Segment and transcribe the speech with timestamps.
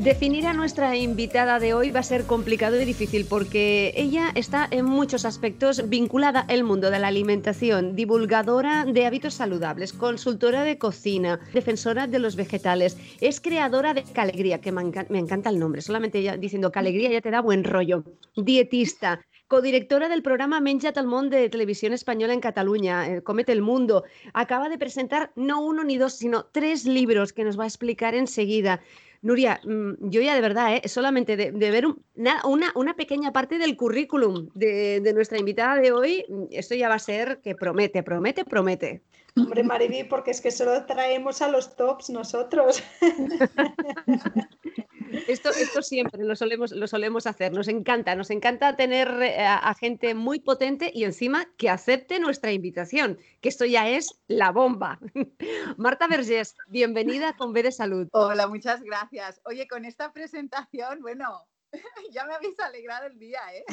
[0.00, 4.66] Definir a nuestra invitada de hoy va a ser complicado y difícil porque ella está
[4.70, 10.78] en muchos aspectos vinculada al mundo de la alimentación, divulgadora de hábitos saludables, consultora de
[10.78, 16.22] cocina, defensora de los vegetales, es creadora de Calegría, que me, encanta el nombre, solamente
[16.22, 18.02] ya diciendo Calegría ya te da buen rollo,
[18.36, 24.04] dietista, codirectora del programa Menja Talmón de Televisión Española en Cataluña, eh, Comete el Mundo.
[24.32, 28.14] Acaba de presentar no uno ni dos, sino tres libros que nos va a explicar
[28.14, 28.80] enseguida.
[29.22, 30.88] Nuria, mm, yo ya de verdad, ¿eh?
[30.88, 36.44] solamente de, ver una, una, pequeña parte del currículum de, nuestra invitada de hoy, mm,
[36.50, 39.02] esto ya va a ser que promete, promete, promete.
[39.36, 42.82] Hombre, Mariví, porque es que solo traemos a los tops nosotros.
[45.30, 47.52] Esto, esto siempre lo solemos, lo solemos hacer.
[47.52, 52.50] Nos encanta, nos encanta tener eh, a, gente muy potente y encima que acepte nuestra
[52.50, 54.98] invitación, que esto ya es la bomba.
[55.76, 58.08] Marta Vergés, bienvenida con B de Salud.
[58.10, 59.40] Hola, muchas gracias.
[59.44, 61.46] Oye, con esta presentación, bueno,
[62.10, 63.64] ya me habéis alegrado el día, ¿eh?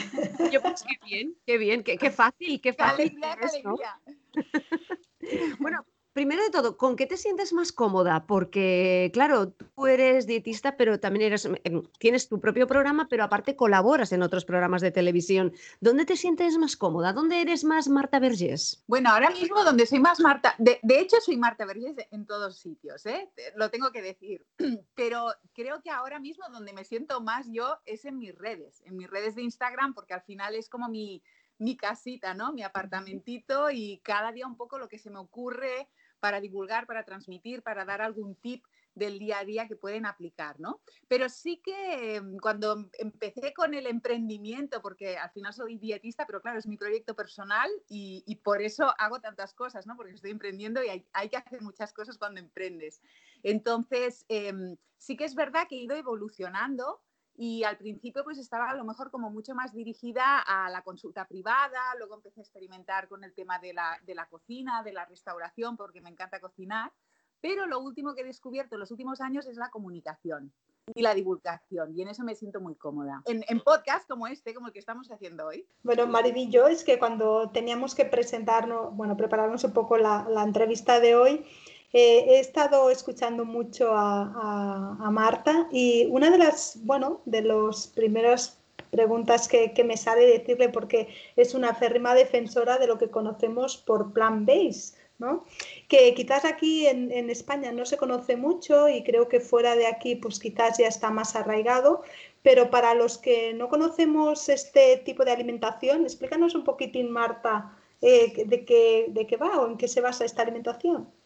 [0.51, 3.19] Yo pues qué bien, qué bien, qué, fácil, qué fácil.
[3.19, 3.99] Qué alegría,
[5.59, 5.83] bueno,
[6.17, 8.25] primero de todo, ¿con qué te sientes más cómoda?
[8.25, 13.55] Porque, claro, tú eres dietista, pero también eres, em, tienes tu propio programa, pero aparte
[13.55, 15.53] colaboras en otros programas de televisión.
[15.79, 17.13] ¿Dónde te sientes más cómoda?
[17.13, 18.83] ¿Dónde eres más Marta Vergés?
[18.87, 23.05] Bueno, ahora mismo donde soy más Marta, de, hecho soy Marta Vergés en todos sitios,
[23.05, 23.29] ¿eh?
[23.55, 24.43] lo tengo que decir,
[24.95, 28.97] pero creo que ahora mismo donde me siento más yo es en mis redes, en
[28.97, 31.21] mis redes de Instagram, porque al final es como mi
[31.59, 32.53] mi casita, ¿no?
[32.53, 35.87] Mi apartamentito y cada día un poco lo que se me ocurre
[36.19, 38.63] para divulgar, para transmitir, para dar algún tip
[38.97, 40.81] del día a día que pueden aplicar, ¿no?
[41.07, 46.41] Pero sí que mm, cuando empecé con el emprendimiento, porque al final soy dietista, pero
[46.41, 49.95] claro, es mi proyecto personal y, por eso hago tantas cosas, ¿no?
[49.95, 53.01] Porque estoy emprendiendo y hay, que hacer muchas cosas cuando emprendes.
[53.43, 57.01] Entonces, em, sí que es verdad que he ido evolucionando
[57.37, 61.25] y al principio pues estaba a lo mejor como mucho más dirigida a la consulta
[61.25, 65.05] privada, luego empecé a experimentar con el tema de la, de la cocina, de la
[65.05, 66.91] restauración, porque me encanta cocinar,
[67.39, 70.51] pero lo último que he descubierto en los últimos años es la comunicación
[70.95, 73.21] y la divulgación, y en eso me siento muy cómoda.
[73.25, 75.67] En, en podcast como este, como el que estamos haciendo hoy.
[75.83, 80.99] Bueno, Mariby es que cuando teníamos que presentarnos, bueno, prepararnos un poco la, la entrevista
[80.99, 81.45] de hoy,
[81.93, 88.59] eh, he estado escuchando mucho a, Marta y una de las, bueno, de las primeras
[88.91, 94.13] preguntas que, me sale decirle, porque es una férrima defensora de lo que conocemos por
[94.13, 95.45] plan base, ¿no?
[95.87, 100.15] Que quizás aquí en, España no se conoce mucho y creo que fuera de aquí
[100.15, 102.03] pues quizás ya está más arraigado,
[102.43, 108.45] pero para los que no conocemos este tipo de alimentación, explícanos un poquitín, Marta, eh,
[108.45, 111.16] de, qué, de qué va o en qué se basa esta alimentación.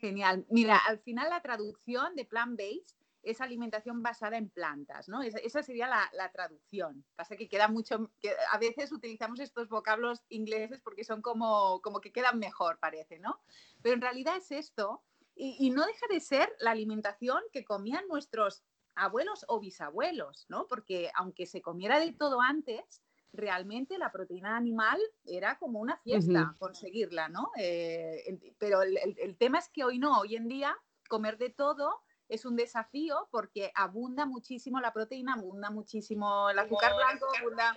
[0.00, 0.46] Genial.
[0.50, 5.22] Mira, al final la traducción de plant-based es alimentación basada en plantas, ¿no?
[5.22, 7.04] Esa, sería la, traducción.
[7.16, 12.00] Pasa que queda mucho, que a veces utilizamos estos vocablos ingleses porque son como, como
[12.00, 13.40] que quedan mejor, parece, ¿no?
[13.82, 15.02] Pero en realidad es esto,
[15.34, 18.64] y, y no deja de ser la alimentación que comían nuestros
[18.94, 20.66] abuelos o bisabuelos, ¿no?
[20.66, 26.54] Porque aunque se comiera de todo antes, realmente la proteína animal era como una fiesta
[26.58, 27.50] conseguirla, ¿no?
[27.56, 30.76] Eh, pero el, tema es que hoy no, hoy en día
[31.08, 36.94] comer de todo es un desafío porque abunda muchísimo la proteína, abunda muchísimo el azúcar
[36.94, 37.76] blanco, abunda,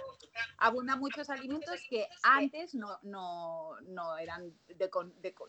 [0.57, 4.89] abunda muchos alimentos que antes no, no, no eran de,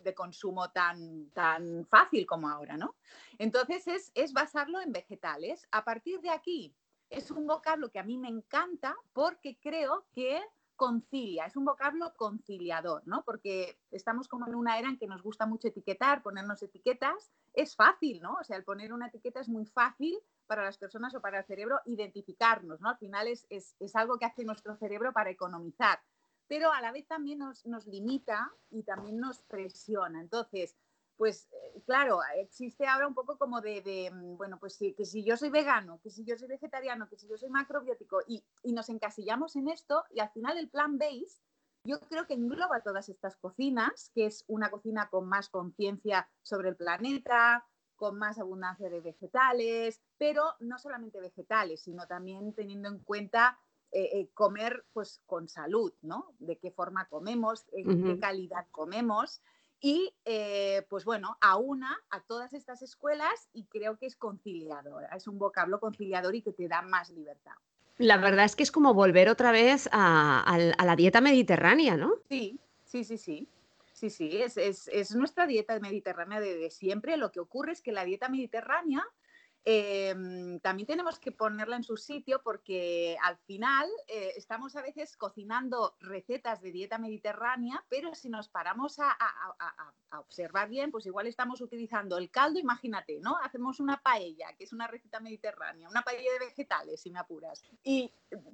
[0.03, 2.95] de, consumo tan, tan fácil como ahora, ¿no?
[3.39, 5.67] Entonces es, es basarlo en vegetales.
[5.73, 6.73] A partir de aquí,
[7.13, 10.43] es un vocablo que a mí me encanta porque creo que
[10.77, 13.23] concilia, es un vocablo conciliador, ¿no?
[13.25, 17.77] Porque estamos como en una era en que nos gusta mucho etiquetar, ponernos etiquetas, es
[17.77, 18.35] fácil, ¿no?
[18.41, 21.45] O sea, el poner una etiqueta es muy fácil para las personas o para el
[21.45, 22.89] cerebro identificarnos, ¿no?
[22.89, 23.47] Al final es,
[23.95, 26.01] algo que hace nuestro cerebro para economizar,
[26.49, 30.21] pero a la vez también nos, nos limita y también nos presiona.
[30.21, 30.77] Entonces,
[31.17, 35.25] pues eh, claro, existe ahora un poco como de, mm, bueno, pues sí, que si
[35.25, 38.89] yo soy vegano, que si yo soy vegetariano, que si yo soy macrobiótico y, nos
[38.89, 41.43] encasillamos en esto y al final el plan base
[41.85, 46.69] yo creo que engloba todas estas cocinas, que es una cocina con más conciencia sobre
[46.69, 47.67] el planeta,
[47.97, 53.59] con más abundancia de vegetales, pero no solamente vegetales, sino también teniendo en cuenta
[53.91, 56.35] eh, eh, comer pues con salud, ¿no?
[56.39, 59.43] De qué forma comemos, en qué calidad comemos.
[59.85, 65.27] Y eh, pues bueno, aúna a todas estas escuelas y creo que es conciliador, es
[65.27, 67.55] un vocablo conciliador y que te da más libertad.
[67.99, 72.15] La verdad es que es como volver otra vez a, la dieta mediterránea, ¿no?
[72.29, 73.49] Sí, sí, sí, sí.
[73.93, 77.17] Sí, sí, es, es, nuestra dieta mediterránea de, siempre.
[77.17, 79.05] Lo que ocurre es que la dieta mediterránea
[79.65, 85.17] Em, también tenemos que ponerla en su sitio porque al final eh, estamos a veces
[85.17, 89.17] cocinando recetas de dieta mediterránea, pero si nos paramos a,
[90.19, 93.39] observar bien, pues igual estamos utilizando el caldo, imagínate, ¿no?
[93.39, 97.63] Hacemos una paella, que es una receta mediterránea, una paella de vegetales, si me apuras.
[97.83, 98.13] Y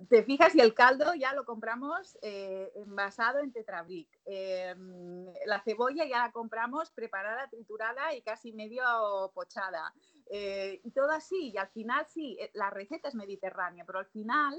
[0.08, 4.08] te fijas y el caldo ya lo compramos eh, envasado en tetrabric.
[4.25, 8.84] Em, la cebolla ya la compramos preparada, triturada y casi medio
[9.34, 9.93] pochada.
[10.30, 14.06] Eh, y todo así, y al final sí, eh, la receta es mediterránea, pero al
[14.06, 14.54] final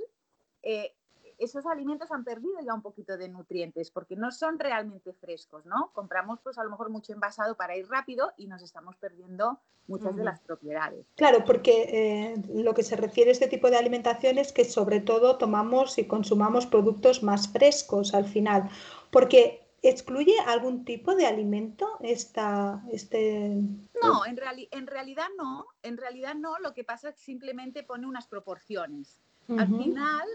[0.64, 0.96] eh,
[1.38, 5.92] esos alimentos han perdido ya un poquito de nutrientes porque no son realmente frescos, ¿no?
[5.94, 10.16] Compramos pues a lo mejor mucho envasado para ir rápido y nos estamos perdiendo muchas
[10.16, 11.06] de las propiedades.
[11.16, 15.38] Claro, porque lo que se refiere a este tipo de alimentación es que sobre todo
[15.38, 18.70] tomamos y consumamos productos más frescos al final,
[19.10, 23.56] porque ¿Excluye algún tipo de alimento esta, este...?
[24.02, 24.40] No, en,
[24.72, 25.66] en realidad no.
[25.84, 26.60] En realidad no.
[26.60, 29.20] Lo que pasa es que simplemente pone unas proporciones.
[29.58, 30.28] Al final,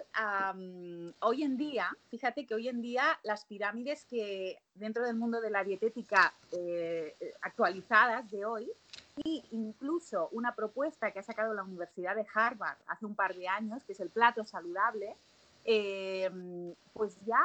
[1.20, 5.50] hoy en día, fíjate que hoy en día las pirámides que dentro del mundo de
[5.50, 8.68] la dietética eh, actualizadas de hoy,
[9.24, 13.46] e incluso una propuesta que ha sacado la Universidad de Harvard hace un par de
[13.46, 15.14] años, que es el plato saludable,
[15.64, 16.28] eh,
[16.92, 17.40] pues ya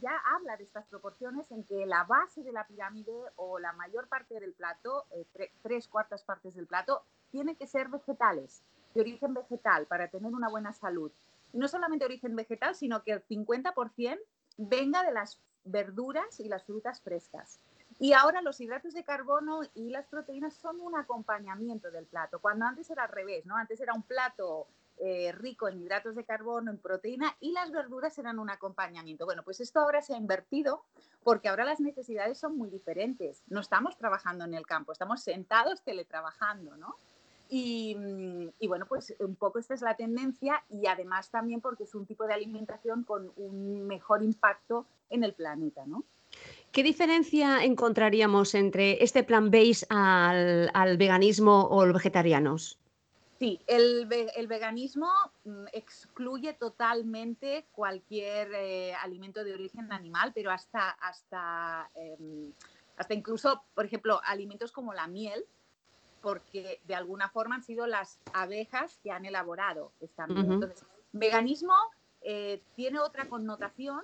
[0.00, 4.08] ya habla de estas proporciones en que la base de la pirámide o la mayor
[4.08, 5.26] parte del plato, eh,
[5.62, 8.62] tres cuartas partes del plato, tiene que ser vegetales,
[8.94, 11.12] de origen vegetal, para tener una buena salud.
[11.52, 14.18] Y no solamente origen vegetal, sino que el 50%
[14.56, 17.60] venga de las verduras y las frutas frescas.
[17.98, 22.64] Y ahora los hidratos de carbono y las proteínas son un acompañamiento del plato, cuando
[22.64, 23.56] antes era al revés, ¿no?
[23.56, 24.68] Antes era un plato
[25.02, 29.24] eh, rico en hidratos de carbono, en proteína y las verduras eran un acompañamiento.
[29.24, 30.84] Bueno, pues esto ahora se ha invertido
[31.22, 33.42] porque ahora las necesidades son muy diferentes.
[33.48, 36.96] No estamos trabajando en el campo, estamos sentados teletrabajando, ¿no?
[37.48, 37.96] Y,
[38.60, 42.06] y, bueno, pues un poco esta es la tendencia y además también porque es un
[42.06, 46.04] tipo de alimentación con un mejor impacto en el planeta, ¿no?
[46.72, 52.79] ¿Qué diferencia encontraríamos entre este plan base al, al veganismo o los vegetarianos?
[53.40, 55.08] Sí, el, veganismo
[55.46, 62.52] mm, excluye totalmente cualquier eh, alimento de origen animal, pero hasta, hasta, em,
[62.98, 65.46] hasta incluso, por ejemplo, alimentos como la miel,
[66.20, 70.52] porque de alguna forma han sido las abejas que han elaborado esta miel.
[70.52, 71.72] Entonces, veganismo
[72.20, 74.02] eh, tiene otra connotación,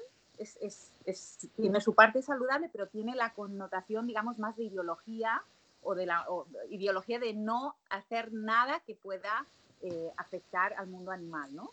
[1.56, 5.42] tiene su parte saludable, pero tiene la connotación, digamos, más de ideología
[5.86, 6.26] o de la
[6.68, 9.46] ideología de no hacer nada que pueda
[9.82, 11.70] eh, afectar al mundo animal, ¿no?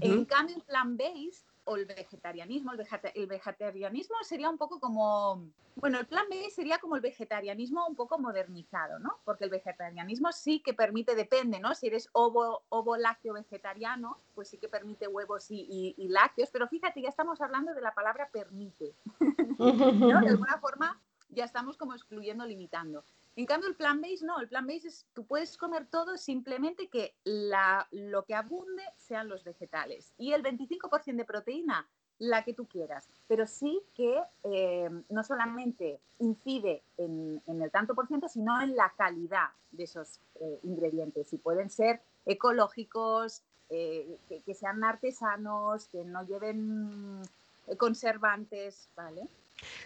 [0.00, 5.42] En cambio, el plan-based o el vegetarianismo, el, vegetarianismo sería un poco como,
[5.74, 9.18] bueno, el plan B sería como el vegetarianismo un poco modernizado, ¿no?
[9.24, 11.74] Porque el vegetarianismo sí que permite, depende, ¿no?
[11.74, 16.68] Si eres ovo, ovo lácteo vegetariano, pues sí que permite huevos y, y lácteos, pero
[16.68, 18.94] fíjate, ya estamos hablando de la palabra permite,
[19.58, 20.20] ¿no?
[20.20, 21.00] De alguna forma
[21.30, 23.04] ya estamos como excluyendo, limitando.
[23.36, 26.88] En cambio, el plan base no, el plan base es, tú puedes comer todo simplemente
[26.88, 30.14] que la, lo que abunde sean los vegetales.
[30.16, 31.86] Y el 25% de proteína,
[32.18, 38.06] la que tú quieras, pero sí que eh, no solamente incide en, el tanto por
[38.06, 41.30] ciento, sino en la calidad de esos eh, ingredientes.
[41.34, 47.20] Y pueden ser ecológicos, eh, que, que, sean artesanos, que no lleven
[47.76, 49.28] conservantes, ¿vale?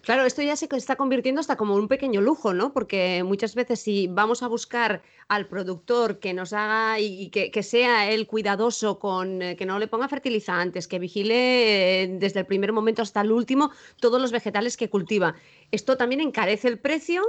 [0.02, 2.72] Claro, esto ya se está convirtiendo hasta como un pequeño lujo, ¿no?
[2.72, 8.10] Porque muchas veces si vamos a buscar al productor que nos haga y que, sea
[8.10, 12.72] él cuidadoso con eh, que no le ponga fertilizantes, que vigile eh, desde el primer
[12.72, 15.34] momento hasta el último todos los vegetales que cultiva.
[15.70, 17.22] Esto también encarece el precio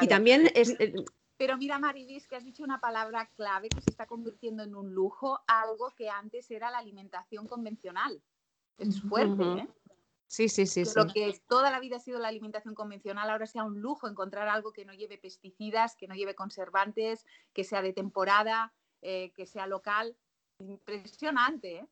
[0.00, 0.70] y también es...
[0.80, 0.94] Eh,
[1.36, 4.94] Pero mira, Maridis, que has dicho una palabra clave que se está convirtiendo en un
[4.94, 8.22] lujo, algo que antes era la alimentación convencional.
[8.78, 9.68] Es fuerte, ¿eh?
[10.26, 10.84] Sí, sí, sí.
[10.96, 14.48] Lo que toda la vida ha sido la alimentación convencional, ahora sea un lujo encontrar
[14.48, 19.46] algo que no lleve pesticidas, que no lleve conservantes, que sea de temporada, eh, que
[19.46, 20.16] sea local.
[20.58, 21.88] Impresionante, ¿eh?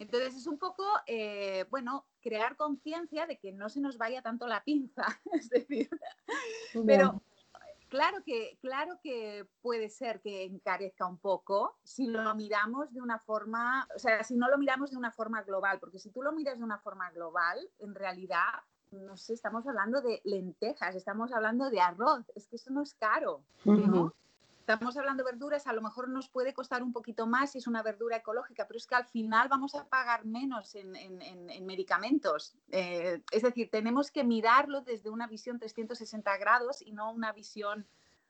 [0.00, 4.46] Entonces es un poco, eh, bueno, crear conciencia de que no se nos vaya tanto
[4.46, 5.90] la pinza, es decir,
[6.86, 7.20] pero
[7.90, 13.18] Claro que, claro que puede ser que encarezca un poco si lo miramos de una
[13.18, 16.30] forma, o sea, si no lo miramos de una forma global, porque si tú lo
[16.30, 18.46] miras de una forma global, en realidad,
[18.92, 22.94] no sé, estamos hablando de lentejas, estamos hablando de arroz, es que eso no es
[22.94, 24.14] caro, ¿no?
[24.72, 27.66] Estamos hablando de verduras, a lo mejor nos puede costar un poquito más si es
[27.66, 30.92] una verdura ecológica, pero es que al final vamos a pagar menos en,
[31.66, 32.54] medicamentos.
[32.70, 37.84] Eh, es decir, tenemos que mirarlo desde una visión 360 grados y no una visión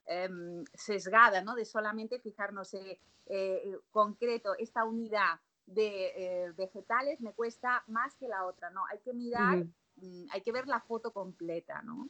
[0.07, 1.53] em, sesgada, ¿no?
[1.53, 8.27] De solamente fijarnos en eh, concreto, esta unidad de eh, vegetales me cuesta más que
[8.27, 8.83] la otra, ¿no?
[8.87, 9.63] Hay que mirar,
[9.97, 12.09] mm, hay que ver la foto completa, ¿no?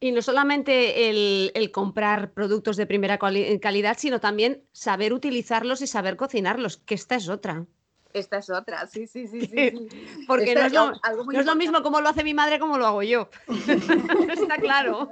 [0.00, 6.16] Y no solamente el, comprar productos de primera calidad, sino también saber utilizarlos y saber
[6.16, 7.66] cocinarlos, que esta es otra.
[8.12, 9.88] Esta es otra, sí, sí, sí.
[10.26, 13.30] Porque no es, lo, mismo como lo hace mi madre como lo hago yo.
[14.28, 15.10] Está claro.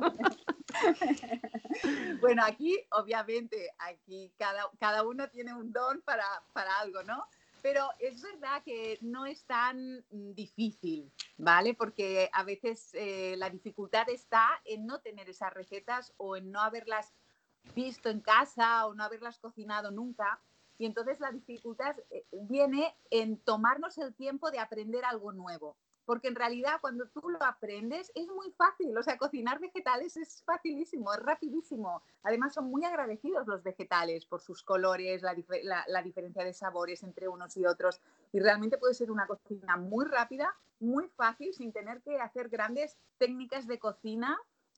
[2.21, 7.27] bueno, aquí, obviamente, aquí cada, cada uno tiene un don para, para algo, ¿no?
[7.63, 11.75] Pero es verdad que no es tan difícil, ¿vale?
[11.75, 16.61] Porque a veces eh, la dificultad está en no tener esas recetas o en no
[16.61, 17.13] haberlas
[17.75, 20.41] visto en casa o no haberlas cocinado nunca.
[20.79, 25.77] Y entonces la dificultad eh, viene en tomarnos el tiempo de aprender algo nuevo
[26.11, 30.43] porque en realidad cuando tú lo aprendes es muy fácil, o sea, cocinar vegetales es
[30.43, 32.03] facilísimo, es rapidísimo.
[32.25, 37.57] Además son muy agradecidos los vegetales por sus colores, la, diferencia de sabores entre unos
[37.57, 38.01] y otros
[38.33, 42.99] y realmente puede ser una cocina muy rápida, muy fácil, sin tener que hacer grandes
[43.17, 44.37] técnicas de cocina.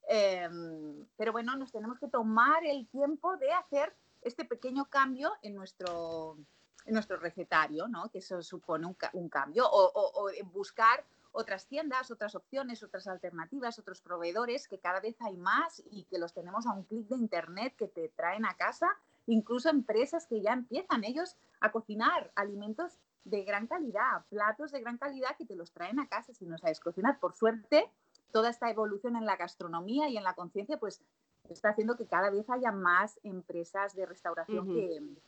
[0.09, 5.55] Em, pero bueno, nos tenemos que tomar el tiempo de hacer este pequeño cambio en
[5.55, 6.37] nuestro,
[6.85, 8.11] en nuestro recetario, ¿no?
[8.11, 14.01] que eso supone un, cambio, o, o, buscar otras tiendas, otras opciones, otras alternativas, otros
[14.01, 17.75] proveedores, que cada vez hay más y que los tenemos a un clic de internet
[17.77, 18.89] que te traen a casa,
[19.27, 24.99] incluso empresas que ya empiezan ellos a cocinar alimentos de gran calidad, platos de gran
[24.99, 27.19] calidad que te los traen a casa si no sabes cocinar.
[27.19, 27.91] Por suerte,
[28.33, 31.03] toda esta evolución en la gastronomía y en la conciencia, pues
[31.49, 34.67] está haciendo que cada vez haya más empresas de restauración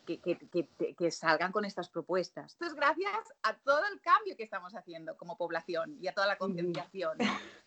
[0.07, 2.53] que, salgan con estas propuestas.
[2.53, 6.27] Esto es gracias a todo el cambio que estamos haciendo como población y a toda
[6.27, 7.19] la concienciación.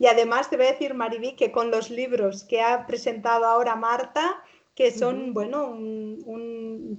[0.00, 3.76] Y además te voy a decir, Mariví, que con los libros que ha presentado ahora
[3.76, 4.42] Marta,
[4.74, 6.96] que son, bueno, un,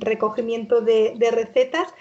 [0.00, 1.92] recogimiento de, de recetas,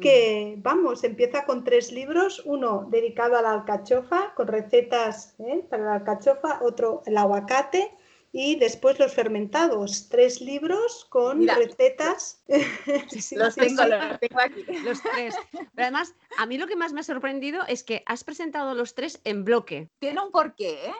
[0.00, 5.64] que, vamos, empieza con tres libros, uno dedicado a la alcachofa, con recetas ¿eh?
[5.68, 7.92] para la alcachofa, otro el aguacate
[8.30, 12.42] y después los fermentados, tres libros con recetas.
[13.32, 14.64] los, tengo, los tengo aquí.
[14.84, 15.34] Los tres.
[15.50, 18.94] Pero además, a mí lo que más me ha sorprendido es que has presentado los
[18.94, 19.88] tres en bloque.
[19.98, 20.94] Tiene un porqué, ¿eh?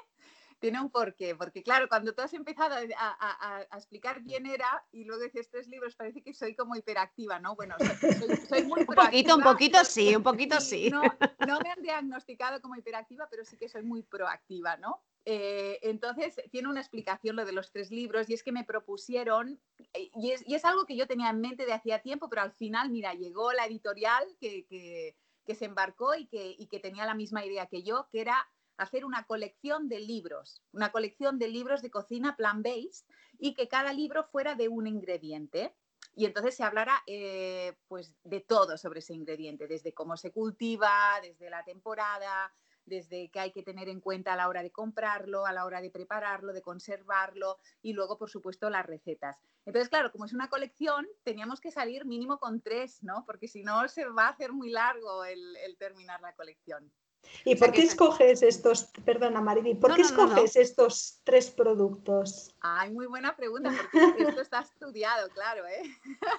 [0.59, 5.23] Tiene un porqué, porque claro, cuando tú has empezado a, explicar quién era y luego
[5.23, 7.55] dices tres libros, parece que soy como hiperactiva, ¿no?
[7.55, 7.77] Bueno,
[8.49, 10.91] soy, muy Un poquito, un poquito sí, un poquito sí.
[10.91, 11.03] No,
[11.61, 15.03] me han diagnosticado como hiperactiva, pero sí que soy muy proactiva, ¿no?
[15.25, 19.61] Eh, entonces, tiene una explicación lo de los tres libros y es que me propusieron,
[19.93, 22.91] eh, y es, algo que yo tenía en mente de hacía tiempo, pero al final,
[22.91, 25.15] mira, llegó la editorial que, que,
[25.55, 28.47] se embarcó y que, y que tenía la misma idea que yo, que era
[28.79, 33.07] hacer una colección de libros, una colección de libros de cocina plant-based
[33.39, 35.75] y que cada libro fuera de un ingrediente.
[36.15, 41.21] Y entonces se hablará eh, pues de todo sobre ese ingrediente, desde cómo se cultiva,
[41.23, 42.53] desde la temporada,
[42.87, 45.81] desde qué hay que tener en cuenta a la hora de comprarlo, a la hora
[45.81, 49.37] de prepararlo, de conservarlo y luego, por supuesto, las recetas.
[49.65, 53.25] Entonces, claro, como es una colección, teníamos que salir mínimo con tres, ¿no?
[53.27, 56.91] Porque si no, se va a hacer muy largo el terminar la colección.
[57.45, 62.55] ¿Y por qué escoges estos, perdona Mariby, por qué escoges estos tres productos?
[62.61, 65.83] Ay, muy buena pregunta, porque esto está estudiado, claro, ¿eh?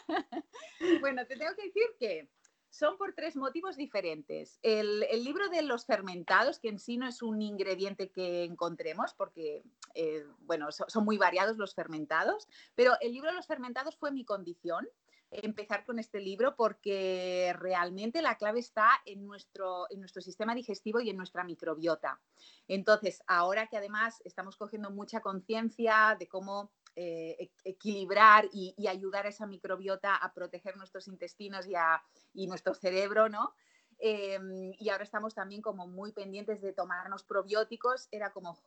[1.02, 2.30] bueno, te tengo que decir que
[2.70, 4.60] son por tres motivos diferentes.
[4.62, 9.64] El, libro de los fermentados, que en sí no es un ingrediente que encontremos, porque,
[9.96, 14.24] eh, bueno, son muy variados los fermentados, pero el libro de los fermentados fue mi
[14.24, 14.88] condición
[15.32, 21.00] empezar con este libro porque realmente la clave está en nuestro, en nuestro sistema digestivo
[21.00, 22.20] y en nuestra microbiota.
[22.68, 29.30] Entonces, ahora que además estamos cogiendo mucha conciencia de cómo eh, equilibrar y, ayudar a
[29.30, 31.74] esa microbiota a proteger nuestros intestinos y,
[32.34, 33.54] y nuestro cerebro, ¿no?
[34.00, 38.08] Em, y ahora estamos también como muy pendientes de tomarnos probióticos.
[38.12, 38.58] Era como,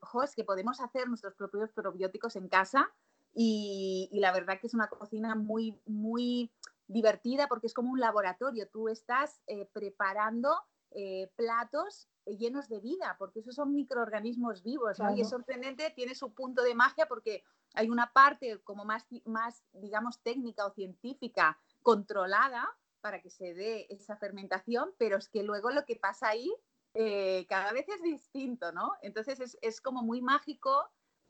[0.00, 2.92] jos, que podemos hacer nuestros propios probióticos en casa
[3.34, 6.50] y, la verdad que es una cocina muy, muy
[6.86, 8.68] divertida porque es como un laboratorio.
[8.68, 10.54] Tú estás eh, preparando
[10.92, 16.32] eh, platos llenos de vida, porque esos son microorganismos vivos, Y es sorprendente, tiene su
[16.32, 17.42] punto de magia porque
[17.74, 22.66] hay una parte como más, más, digamos, técnica o científica controlada
[23.00, 26.50] para que se dé esa fermentación, pero es que luego lo que pasa ahí
[26.94, 28.92] eh, cada vez es distinto, ¿no?
[29.02, 30.88] Entonces es, es como muy mágico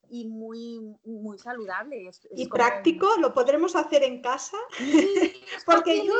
[0.09, 2.11] y muy, muy saludable.
[2.31, 4.57] y práctico, lo podremos hacer en casa.
[5.67, 6.15] Porque yo,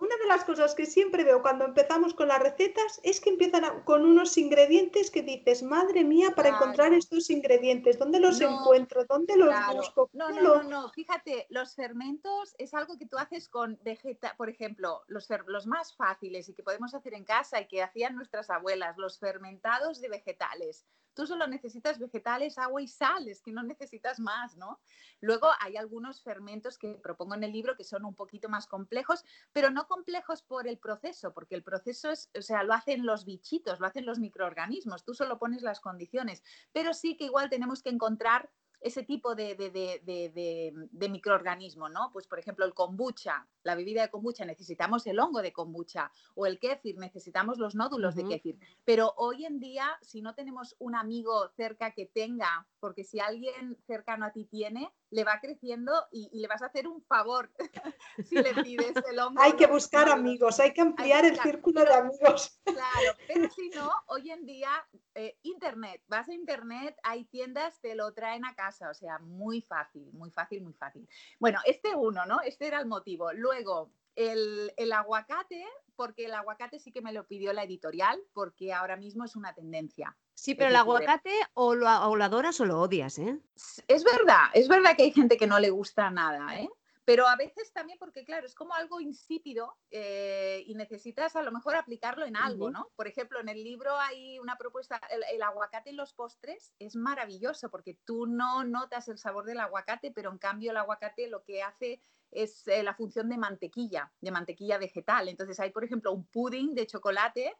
[0.00, 3.82] una de las cosas que siempre veo cuando empezamos con las recetas es que empiezan
[3.84, 9.04] con unos ingredientes que dices, madre mía, para encontrar estos ingredientes, ¿dónde los encuentro?
[9.04, 10.08] ¿Dónde los busco?
[10.12, 14.48] No, no, no, no, fíjate, los fermentos es algo que tú haces con vegeta, por
[14.48, 18.50] ejemplo, los, los más fáciles y que podemos hacer en casa y que hacían nuestras
[18.50, 20.86] abuelas, los fermentados de vegetales.
[21.18, 24.78] Tú solo necesitas vegetales, agua y sal, es que no necesitas más, ¿no?
[25.20, 29.24] Luego hay algunos fermentos que propongo en el libro que son un poquito más complejos,
[29.52, 33.24] pero no complejos por el proceso, porque el proceso es, o sea, lo hacen los
[33.24, 37.82] bichitos, lo hacen los microorganismos, tú solo pones las condiciones, pero sí que igual tenemos
[37.82, 42.10] que encontrar ese tipo de, de, microorganismo, ¿no?
[42.12, 46.46] Pues por ejemplo el kombucha, la bebida de kombucha, necesitamos el hongo de kombucha o
[46.46, 48.58] el kéfir, necesitamos los nódulos de kéfir.
[48.84, 53.76] Pero hoy en día, si no tenemos un amigo cerca que tenga, porque si alguien
[53.86, 57.50] cercano a ti tiene, le va creciendo y, le vas a hacer un favor
[58.28, 59.40] si le pides el hongo.
[59.40, 62.60] hay que buscar amigos, hay que ampliar el círculo de amigos.
[62.78, 64.70] Claro, pero si no, hoy en día,
[65.14, 69.62] eh, Internet, vas a Internet, hay tiendas, te lo traen a casa, o sea, muy
[69.62, 71.08] fácil, muy fácil, muy fácil.
[71.40, 72.40] Bueno, este uno, ¿no?
[72.42, 73.32] Este era el motivo.
[73.32, 78.72] Luego, el, el, aguacate, porque el aguacate sí que me lo pidió la editorial, porque
[78.72, 80.16] ahora mismo es una tendencia.
[80.34, 83.38] Sí, pero el aguacate o lo, o lo adoras o lo odias, ¿eh?
[83.86, 86.68] Es verdad, es verdad que hay gente que no le gusta nada, ¿eh?
[87.08, 91.50] Pero a veces también porque, claro, es como algo insípido eh, y necesitas a lo
[91.50, 92.90] mejor aplicarlo en algo, ¿no?
[92.96, 95.00] Por ejemplo, en el libro hay una propuesta,
[95.32, 100.10] el, aguacate en los postres es maravilloso porque tú no notas el sabor del aguacate,
[100.10, 104.30] pero en cambio el aguacate lo que hace es eh, la función de mantequilla, de
[104.30, 105.28] mantequilla vegetal.
[105.28, 107.54] Entonces hay, por ejemplo, un pudding de chocolate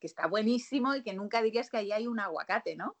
[0.00, 2.96] que está buenísimo y que nunca dirías que ahí hay un aguacate, ¿no?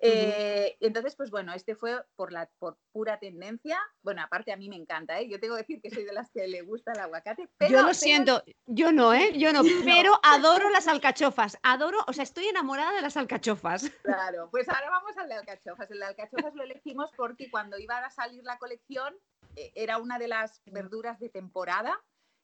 [0.00, 3.78] Eh, entonces, pues bueno, este fue por, la, por pura tendencia.
[4.02, 5.28] Bueno, aparte a mí me encanta, ¿eh?
[5.28, 7.48] Yo tengo que decir que soy de las que le gusta el aguacate.
[7.58, 9.36] Pero, yo lo siento, yo no, ¿eh?
[9.36, 11.58] Yo no, pero adoro las alcachofas.
[11.62, 13.90] Adoro, o sea, estoy enamorada de las alcachofas.
[14.08, 15.90] Claro, pues ahora vamos al de alcachofas.
[15.90, 19.14] El de alcachofas lo elegimos porque cuando iba a salir la colección
[19.56, 22.00] era una de las verduras de temporada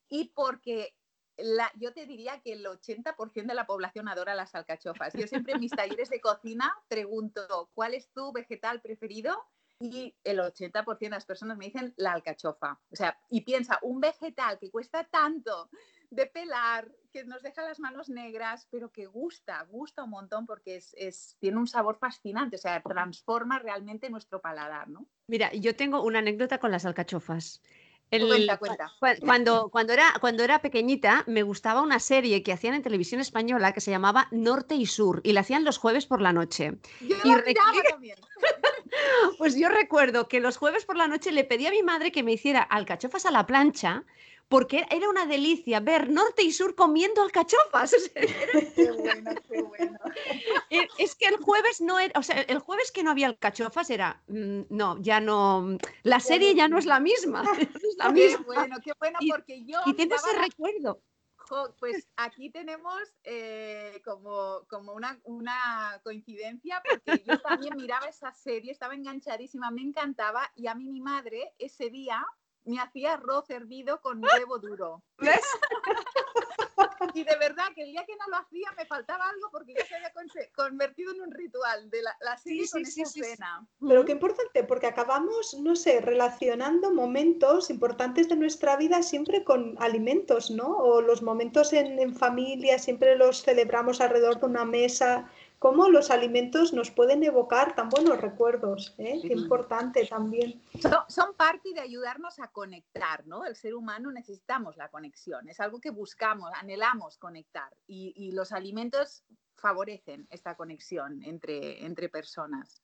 [0.08, 0.94] y porque
[1.76, 5.14] yo te diría que el 80% de la población adora las alcachofas.
[5.14, 9.36] Yo siempre en mis talleres de cocina pregunto, ¿cuál es tu vegetal preferido?
[9.80, 12.80] Y el 80% de las personas me dicen la alcachofa.
[12.90, 15.68] O sea, y piensa, un vegetal que cuesta tanto
[16.10, 20.82] de pelar, que nos deja las manos negras, pero que gusta, gusta un montón porque
[20.96, 25.06] es, tiene un sabor fascinante, o sea, transforma realmente nuestro paladar, ¿no?
[25.28, 27.62] Mira, yo tengo una anécdota con las alcachofas
[28.10, 28.92] cuenta, cuenta.
[29.20, 33.72] Cuando, cuando, era, cuando era pequeñita me gustaba una serie que hacían en televisión española
[33.72, 36.74] que se llamaba Norte y Sur y la hacían los jueves por la noche.
[37.00, 38.18] Yo y también.
[39.38, 42.22] pues yo recuerdo que los jueves por la noche le pedí a mi madre que
[42.22, 44.04] me hiciera alcachofas a la plancha
[44.48, 47.94] porque era una delicia ver norte y sur comiendo alcachofas.
[48.76, 49.98] qué bueno, qué bueno.
[50.98, 54.22] Es que el jueves no era, o sea, el jueves que no había alcachofas era,
[54.28, 57.42] mm, no, ya no, la serie ya no es la misma.
[57.84, 59.78] Es la qué bueno, qué bueno, porque yo...
[59.86, 61.00] Y tengo ese recuerdo.
[61.78, 68.72] Pues aquí tenemos eh, como, como una, una, coincidencia, porque yo también miraba esa serie,
[68.72, 72.26] estaba enganchadísima, me encantaba, y a mí mi madre ese día
[72.64, 75.02] me hacía arroz hervido con huevo duro.
[75.18, 75.40] ¿Ves?
[77.14, 79.86] y de verdad que el día que no lo hacía me faltaba algo porque ya
[79.86, 80.12] se había
[80.54, 83.66] convertido en un ritual de la, la serie con esa escena.
[83.80, 89.76] Pero qué importante, porque acabamos, no sé, relacionando momentos importantes de nuestra vida siempre con
[89.78, 90.76] alimentos, ¿no?
[90.76, 96.10] O los momentos en, en familia siempre los celebramos alrededor de una mesa cómo los
[96.10, 98.94] alimentos nos pueden evocar tan buenos recuerdos.
[98.98, 99.20] ¿eh?
[99.22, 100.62] Qué importante también.
[101.08, 103.44] Son, parte de ayudarnos a conectar, ¿no?
[103.44, 109.22] El ser humano necesitamos la conexión, es algo que buscamos, anhelamos conectar y, los alimentos
[109.54, 112.82] favorecen esta conexión entre, entre personas.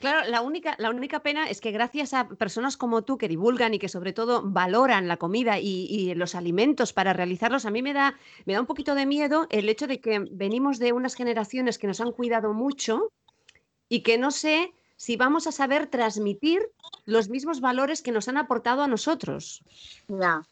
[0.00, 3.74] Claro, la única, la única pena es que gracias a personas como tú que divulgan
[3.74, 7.92] y que sobre todo valoran la comida y, los alimentos para realizarlos, a mí me
[7.92, 11.78] da, me da un poquito de miedo el hecho de que venimos de unas generaciones
[11.78, 13.12] que nos han cuidado mucho
[13.88, 16.70] y que no sé si vamos a saber transmitir
[17.04, 19.62] los mismos valores que nos han aportado a nosotros.
[20.08, 20.42] Ya,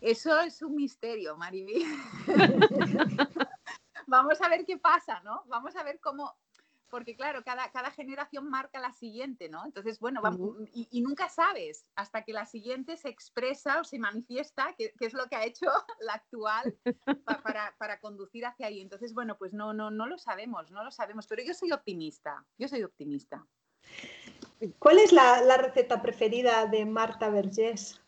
[0.00, 1.84] eso es un misterio, Mariby.
[4.06, 5.42] vamos a ver qué pasa, ¿no?
[5.46, 6.34] Vamos a ver cómo,
[6.90, 9.64] porque claro, cada, cada generación marca la siguiente, ¿no?
[9.64, 14.74] Entonces, bueno, vamos, y, nunca sabes hasta que la siguiente se expresa o se manifiesta
[14.76, 15.66] qué, es lo que ha hecho
[16.00, 16.76] la actual
[17.42, 18.80] para, para, conducir hacia ahí.
[18.80, 22.44] Entonces, bueno, pues no, no, no lo sabemos, no lo sabemos, pero yo soy optimista,
[22.58, 23.46] yo soy optimista.
[24.78, 28.00] ¿Cuál es la, la receta preferida de Marta Vergés?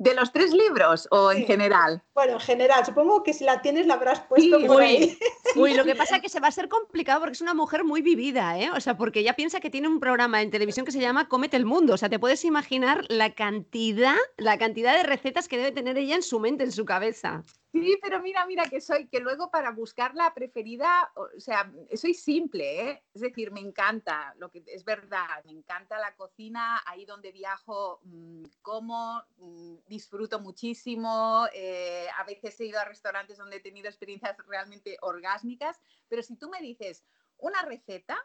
[0.00, 2.02] ¿De los tres libros o en general?
[2.14, 2.86] Bueno, en general.
[2.86, 5.18] Supongo que si la tienes la habrás puesto por ahí.
[5.56, 7.84] Uy, lo que pasa es que se va a ser complicado porque es una mujer
[7.84, 8.70] muy vivida, ¿eh?
[8.74, 11.58] O sea, porque ella piensa que tiene un programa en televisión que se llama Cómete
[11.58, 11.92] el Mundo.
[11.92, 16.14] O sea, te puedes imaginar la cantidad, la cantidad de recetas que debe tener ella
[16.14, 17.42] en su mente, en su cabeza.
[17.72, 22.14] Sí, pero mira, mira que soy, que luego para buscar la preferida, o sea, soy
[22.14, 23.04] simple, ¿eh?
[23.14, 28.00] es decir, me encanta, lo que es verdad, me encanta la cocina, ahí donde viajo,
[28.02, 33.88] mm, como, mm, disfruto muchísimo, eh, a veces he ido a restaurantes donde he tenido
[33.88, 35.78] experiencias realmente orgásmicas,
[36.08, 37.04] pero si tú me dices
[37.38, 38.18] una receta,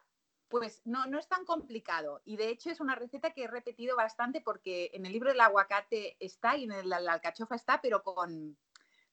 [0.47, 2.21] pues no, no es tan complicado.
[2.25, 5.41] Y de hecho es una receta que he repetido bastante porque en el libro del
[5.41, 8.57] aguacate está y en el, la alcachofa está, pero con,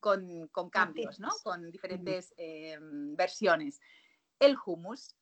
[0.02, 1.28] con, con cambios, ¿no?
[1.44, 3.80] Con diferentes eh, versiones.
[4.40, 5.16] El hummus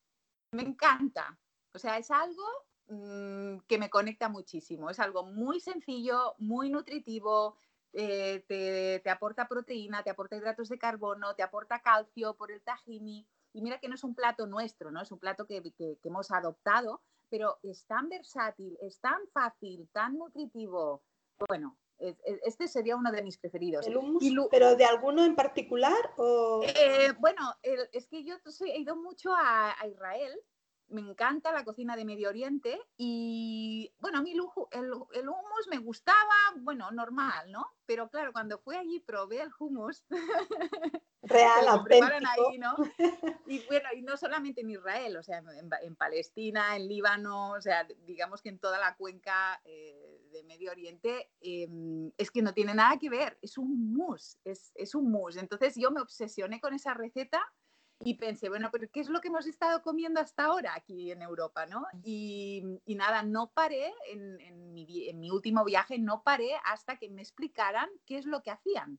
[0.53, 1.39] me encanta.
[1.75, 2.43] O sea, es algo
[2.89, 4.89] mm, que me conecta muchísimo.
[4.89, 7.59] Es algo muy sencillo, muy nutritivo,
[7.93, 12.63] eh, te, te, aporta proteína, te aporta hidratos de carbono, te aporta calcio por el
[12.63, 13.29] tahini.
[13.53, 15.03] Y mira que no es un plato nuestro, ¿no?
[15.03, 19.91] Es un plato que, que, que hemos adoptado, pero es tan versátil, es tan fácil,
[19.93, 21.03] tan nutritivo.
[21.49, 23.87] Bueno, este sería uno de mis preferidos.
[24.51, 26.13] ¿Pero de alguno en particular?
[26.17, 26.63] O...
[26.65, 28.37] Eh, bueno, es que yo
[28.67, 30.33] he ido mucho a, Israel,
[30.91, 34.41] me encanta la cocina de Medio Oriente y bueno, a mí el,
[35.13, 37.67] el, hummus me gustaba, bueno, normal, ¿no?
[37.87, 40.05] Pero claro, cuando fui allí probé el hummus.
[41.23, 42.53] Real, auténtico.
[42.59, 42.77] ¿no?
[43.47, 45.43] Y bueno, y no solamente en Israel, o sea,
[45.83, 50.71] en, Palestina, en Líbano, o sea, digamos que en toda la cuenca eh, de Medio
[50.71, 55.11] Oriente, em, es que no tiene nada que ver, es un mousse, es, es un
[55.11, 55.41] mousse.
[55.41, 57.41] Entonces yo me obsesioné con esa receta
[58.03, 61.21] y pensé, bueno, pero ¿qué es lo que hemos estado comiendo hasta ahora aquí en
[61.21, 61.67] Europa?
[61.67, 61.87] ¿no?
[62.03, 66.97] Y, y nada, no paré en, en, mi, en, mi, último viaje, no paré hasta
[66.97, 68.99] que me explicaran qué es lo que hacían,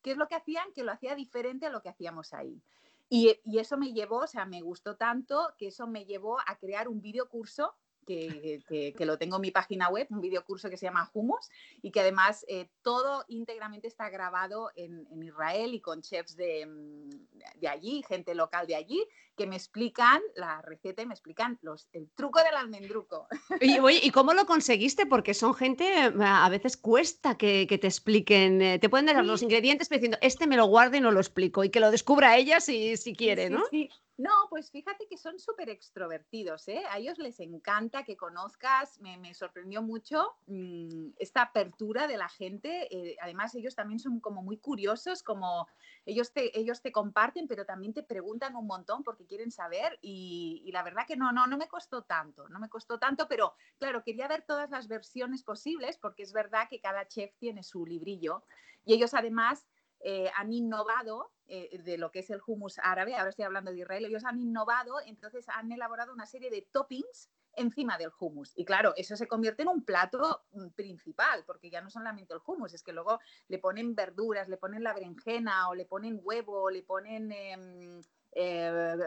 [0.00, 2.62] qué es lo que hacían que lo hacía diferente a lo que hacíamos ahí.
[3.08, 6.56] Y, y eso me llevó, o sea, me gustó tanto que eso me llevó a
[6.56, 7.74] crear un videocurso
[8.06, 11.50] que, lo tengo en mi página web, un videocurso que se llama Hummus
[11.82, 17.60] y que además eh, todo íntegramente está grabado en, Israel y con chefs de, mm,
[17.60, 19.04] de, allí, gente local de allí,
[19.36, 23.26] que me explican la receta y me explican los, el truco del almendruco.
[23.60, 25.06] Y, ¿y cómo lo conseguiste?
[25.06, 29.88] Porque son gente, a veces cuesta que, te expliquen, eh, te pueden dar los ingredientes
[29.88, 32.96] diciendo, este me lo guardo y no lo explico, y que lo descubra ella si,
[32.96, 33.64] si quiere, ¿no?
[33.70, 36.82] Sí, no, pues fíjate que son súper extrovertidos, ¿eh?
[36.90, 42.88] A ellos les encanta que conozcas, me, sorprendió mucho mm, esta apertura de la gente,
[42.90, 45.68] eh, además ellos también son como muy curiosos, como
[46.06, 50.62] ellos te, ellos te comparten, pero también te preguntan un montón porque quieren saber y,
[50.64, 53.54] y, la verdad que no, no, no me costó tanto, no me costó tanto, pero
[53.78, 57.84] claro, quería ver todas las versiones posibles porque es verdad que cada chef tiene su
[57.84, 58.44] librillo
[58.86, 59.66] y ellos además
[60.08, 63.78] eh, han innovado eh, de lo que es el hummus árabe, ahora estoy hablando de
[63.78, 68.52] Israel, ellos han innovado, entonces han elaborado una serie de toppings encima del hummus.
[68.54, 72.40] Y claro, eso se convierte en un plato mm, principal, porque ya no solamente el
[72.46, 76.62] hummus, es que luego le ponen verduras, le ponen la berenjena o le ponen huevo,
[76.62, 79.00] o le ponen em, eh,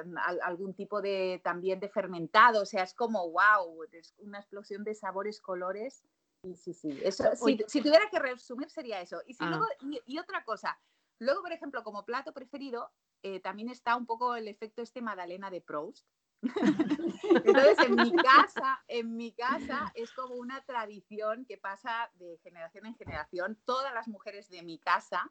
[0.44, 4.96] algún tipo de también de fermentado, o sea, es como wow, es una explosión de
[4.96, 6.04] sabores, colores
[6.44, 7.00] Sí, sí, sí.
[7.04, 9.22] Eso, si, tuviera que resumir sería eso.
[9.28, 9.60] Y, ah.
[10.06, 10.80] y, otra cosa,
[11.20, 12.92] luego, por ejemplo, como plato preferido,
[13.24, 16.08] eh, también está un poco el efecto este Madalena de Proust.
[17.44, 22.86] Entonces, en mi casa, en mi casa es como una tradición que pasa de generación
[22.86, 23.62] en generación.
[23.66, 25.30] Todas las mujeres de mi casa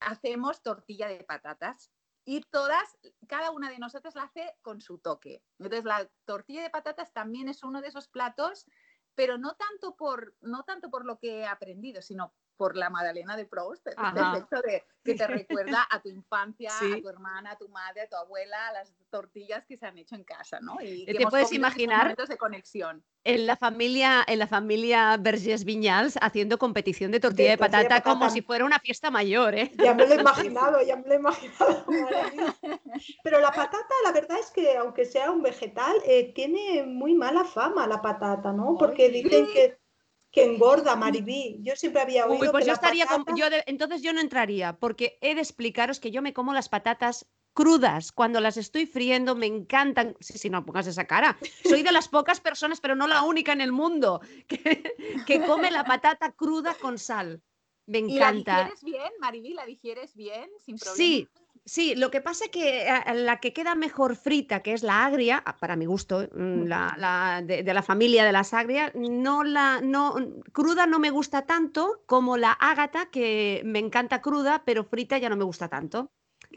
[0.00, 1.92] hacemos tortilla de patatas
[2.24, 5.42] y todas, cada una de nosotras la hace con su toque.
[5.58, 8.66] Entonces, la tortilla de patatas también es uno de esos platos
[9.18, 13.36] pero no tanto por, no tanto por lo que he aprendido, sino por la Madalena
[13.36, 17.56] de Proust, el efecto de que te recuerda a tu infancia, a tu hermana, a
[17.56, 20.76] tu madre, a tu abuela, a las tortillas que se han hecho en casa, ¿no?
[20.82, 23.04] Y te puedes imaginar momentos de conexión.
[23.24, 28.28] En la familia, en la familia Vergés Viñals haciendo competición de tortilla de, patata, como
[28.28, 29.72] si fuera una fiesta mayor, ¿eh?
[29.76, 31.86] Ya me lo he imaginado, ya me lo he imaginado.
[33.22, 37.44] Pero la patata, la verdad es que aunque sea un vegetal, eh, tiene muy mala
[37.44, 38.76] fama la patata, ¿no?
[38.76, 39.78] Porque dicen que
[40.30, 41.58] que engorda, Maribí.
[41.62, 45.40] Yo siempre había oído pues yo estaría yo entonces yo no entraría, porque he de
[45.40, 48.12] explicaros que yo me como las patatas crudas.
[48.12, 50.16] Cuando las estoy friendo me encantan.
[50.20, 51.36] Sí, sí, no pongas esa cara.
[51.64, 54.94] Soy de las pocas personas, pero no la única en el mundo, que,
[55.26, 57.42] que come la patata cruda con sal.
[57.86, 58.12] Me encanta.
[58.12, 59.54] ¿Y la digieres bien, Mariby?
[59.54, 60.96] ¿La digieres bien, sin problema?
[60.96, 61.28] Sí,
[61.68, 65.04] Sí, lo que pasa es que eh, la que queda mejor frita, que es la
[65.04, 69.82] agria, para mi gusto, mm, la, de, de, la familia de las agrias, no la,
[69.82, 70.14] no,
[70.52, 75.28] cruda no me gusta tanto como la ágata, que me encanta cruda, pero frita ya
[75.28, 76.10] no me gusta tanto.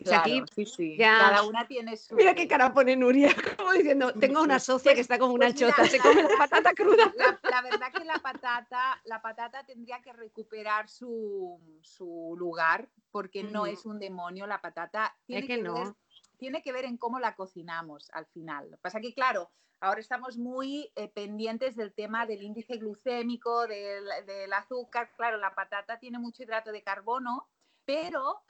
[0.04, 0.98] O sea, aquí sí, sí.
[0.98, 1.17] Ya...
[1.20, 2.15] Cada una tiene su.
[2.15, 5.60] Mira qué cara pone Nuria, como diciendo, tengo una socia que está como una pues
[5.60, 7.12] chota, se come la patata cruda.
[7.17, 13.44] La, la, verdad que la patata, la patata tendría que recuperar su, su lugar, porque
[13.44, 13.52] mm.
[13.52, 15.15] no es un demonio la patata.
[15.26, 15.74] Tiene es que, que no.
[15.74, 15.94] Ver,
[16.38, 18.72] tiene que ver en cómo la cocinamos al final.
[18.72, 23.67] Lo que pasa que, claro, ahora estamos muy eh, pendientes del tema del índice glucémico,
[23.67, 25.12] del, del azúcar.
[25.15, 27.48] Claro, la patata tiene mucho hidrato de carbono,
[27.86, 28.44] pero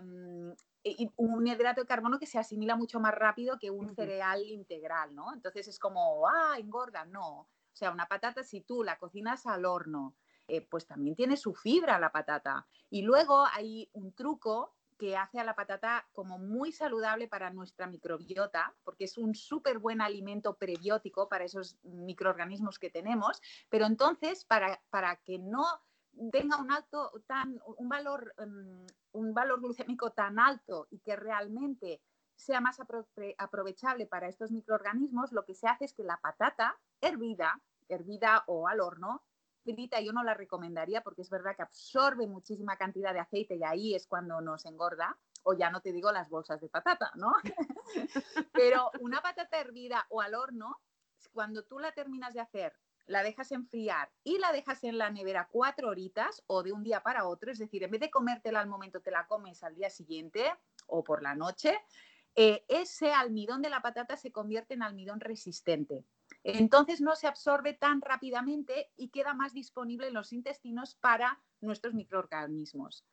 [0.00, 4.42] um, y un hidrato de carbono que se asimila mucho más rápido que un cereal
[4.42, 5.32] integral, ¿no?
[5.32, 7.40] Entonces es como, ah, engorda, no.
[7.40, 10.14] O sea, una patata, si tú la cocinas al horno,
[10.46, 12.66] eh, pues también tiene su fibra la patata.
[12.90, 17.86] Y luego hay un truco que hace a la patata como muy saludable para nuestra
[17.86, 24.44] microbiota, porque es un súper buen alimento prebiótico para esos microorganismos que tenemos, pero entonces
[24.44, 25.64] para, para que no
[26.30, 32.00] tenga un alto tan un valor um, un valor glucémico tan alto y que realmente
[32.36, 32.78] sea más
[33.38, 38.66] aprovechable para estos microorganismos, lo que se hace es que la patata hervida, hervida o
[38.66, 39.22] al horno,
[39.62, 43.64] frita yo no la recomendaría porque es verdad que absorbe muchísima cantidad de aceite y
[43.64, 47.32] ahí es cuando nos engorda, o ya no te digo las bolsas de patata, ¿no?
[48.52, 50.80] Pero una patata hervida o al horno,
[51.32, 52.74] cuando tú la terminas de hacer
[53.06, 57.02] la dejas enfriar y la dejas en la nevera cuatro horitas o de un día
[57.02, 59.90] para otro, es decir, en vez de comértela al momento, te la comes al día
[59.90, 60.52] siguiente
[60.86, 61.78] o por la noche,
[62.36, 66.04] eh, ese almidón de la patata se convierte en almidón resistente.
[66.42, 71.94] Entonces no se absorbe tan rápidamente y queda más disponible en los intestinos para nuestros
[71.94, 73.06] microorganismos.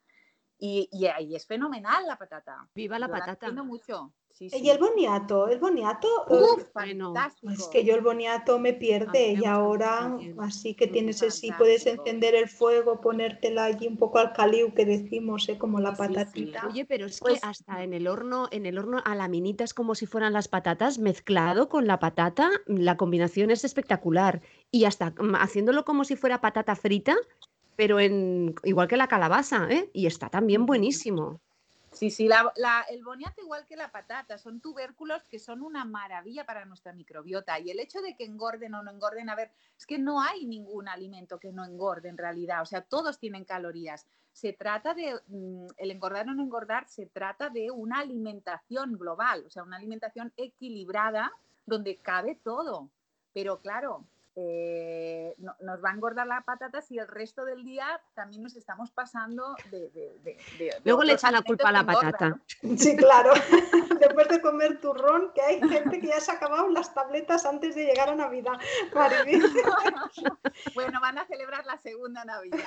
[0.57, 2.69] Y, y, y es fenomenal la patata.
[2.73, 3.47] Viva la Yo patata.
[3.49, 4.13] La mucho.
[4.33, 4.57] Sí, sí.
[4.57, 7.51] Y el boniato, el boniato, Uf, fantástico.
[7.51, 12.35] Es que yo el boniato me pierde y ahora así que tienes así, puedes encender
[12.35, 15.57] el fuego, ponértela allí un poco al caliu que decimos, ¿eh?
[15.57, 16.61] como la patatita.
[16.61, 19.73] Sí, Oye, pero es pues, que hasta en el horno, en el horno a laminitas
[19.73, 24.41] como si fueran las patatas, mezclado con la patata, la combinación es espectacular.
[24.71, 27.15] Y hasta mm, haciéndolo como si fuera patata frita,
[27.75, 29.89] pero en igual que la calabaza, ¿eh?
[29.93, 31.41] Y está también buenísimo.
[31.91, 36.45] Sí, sí, la, el boniato igual que la patata, son tubérculos que son una maravilla
[36.45, 37.59] para nuestra microbiota.
[37.59, 40.45] Y el hecho de que engorden o no engorden, a ver, es que no hay
[40.45, 44.07] ningún alimento que no engorde en realidad, o sea, todos tienen calorías.
[44.31, 49.43] Se trata de, mm, el engordar o no engordar, se trata de una alimentación global,
[49.45, 51.33] o sea, una alimentación equilibrada
[51.65, 52.89] donde cabe todo.
[53.33, 54.05] Pero claro,
[54.43, 58.55] eh, no, nos va a engordar la patata si el resto del día también nos
[58.55, 59.89] estamos pasando de...
[59.89, 62.39] de, de, de Luego le echan la culpa a la patata.
[62.77, 63.33] Sí, claro.
[63.99, 67.75] Después de comer turrón, que hay gente que ya se ha acabado las tabletas antes
[67.75, 68.59] de llegar a Navidad.
[70.73, 72.59] bueno, van a celebrar la segunda Navidad.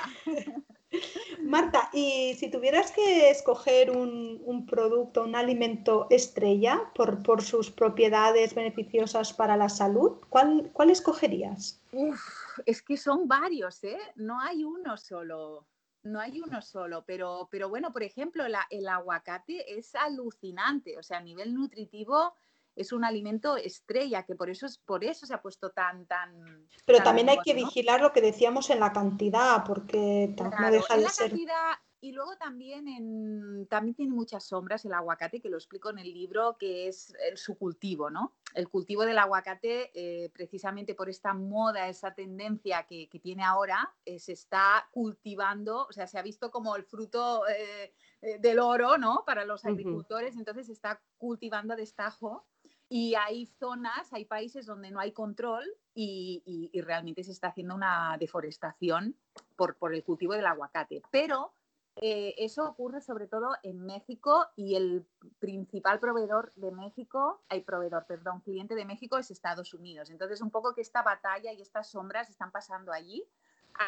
[1.43, 9.33] Marta, y si tuvieras que escoger un, producto, un alimento estrella por, sus propiedades beneficiosas
[9.33, 11.81] para la salud, ¿cuál, cuál escogerías?
[11.93, 12.21] Uf,
[12.67, 13.99] es que son varios, ¿eh?
[14.17, 15.67] No hay uno solo.
[16.03, 21.17] No hay uno solo, pero, pero bueno, por ejemplo, el aguacate es alucinante, o sea,
[21.17, 22.35] a nivel nutritivo
[22.77, 26.67] es un alimento estrella, que por eso, es, por eso se ha puesto tan, tan...
[26.85, 27.67] Pero tan también hay que ¿no?
[27.67, 31.31] vigilar lo que decíamos en la cantidad, porque claro, no deja en de la ser...
[31.31, 35.99] Cantidad, y luego también, en, también tiene muchas sombras el aguacate, que lo explico en
[35.99, 38.35] el libro, que es el, su cultivo, ¿no?
[38.53, 43.91] El cultivo del aguacate, eh, precisamente por esta moda, esa tendencia que, que tiene ahora,
[44.05, 47.95] eh, se está cultivando, o sea, se ha visto como el fruto eh,
[48.39, 49.23] del oro, ¿no?
[49.25, 50.41] Para los agricultores, uh -huh.
[50.41, 52.45] entonces se está cultivando a destajo
[52.89, 57.49] y hay zonas, hay países donde no hay control y, y, y realmente se está
[57.49, 59.17] haciendo una deforestación
[59.57, 61.03] por, por, el cultivo del aguacate.
[61.11, 61.53] Pero
[61.97, 65.07] eh, eso ocurre sobre todo en México y el
[65.39, 70.11] principal proveedor de México, hay proveedor, perdón, cliente de México es Estados Unidos.
[70.11, 73.25] Entonces, un poco que esta batalla y estas sombras están pasando allí.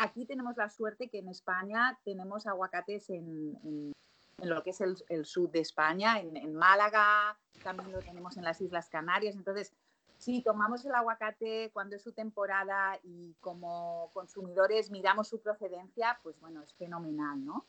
[0.00, 3.92] Aquí tenemos la suerte que en España tenemos aguacates en, en
[4.38, 8.36] en lo que es el, el sur de España, en, en, Málaga, también lo tenemos
[8.36, 9.34] en las Islas Canarias.
[9.34, 9.72] Entonces,
[10.18, 16.38] si tomamos el aguacate cuando es su temporada y como consumidores miramos su procedencia, pues
[16.40, 17.64] bueno, es fenomenal, ¿no?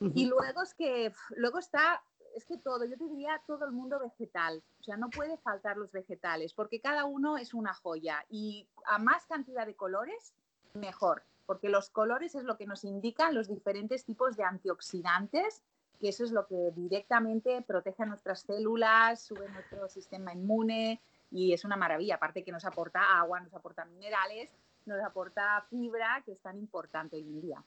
[0.00, 0.12] Uh -huh.
[0.14, 2.02] Y luego es que luego está
[2.34, 5.76] es que todo, yo te diría todo el mundo vegetal, o sea, no puede faltar
[5.76, 10.34] los vegetales, porque cada uno es una joya y a más cantidad de colores,
[10.74, 15.62] mejor, porque los colores es lo que nos indican los diferentes tipos de antioxidantes,
[15.98, 21.52] que eso es lo que directamente protege a nuestras células, sube nuestro sistema inmune y
[21.52, 24.50] es una maravilla, aparte que nos aporta agua, nos aporta minerales,
[24.86, 27.64] nos aporta fibra, que es tan importante hoy en día.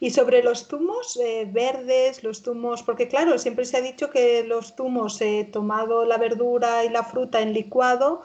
[0.00, 4.42] Y sobre los zumos eh, verdes, los zumos, porque claro, siempre se ha dicho que
[4.44, 8.22] los zumos, eh, tomado la verdura y la fruta en licuado,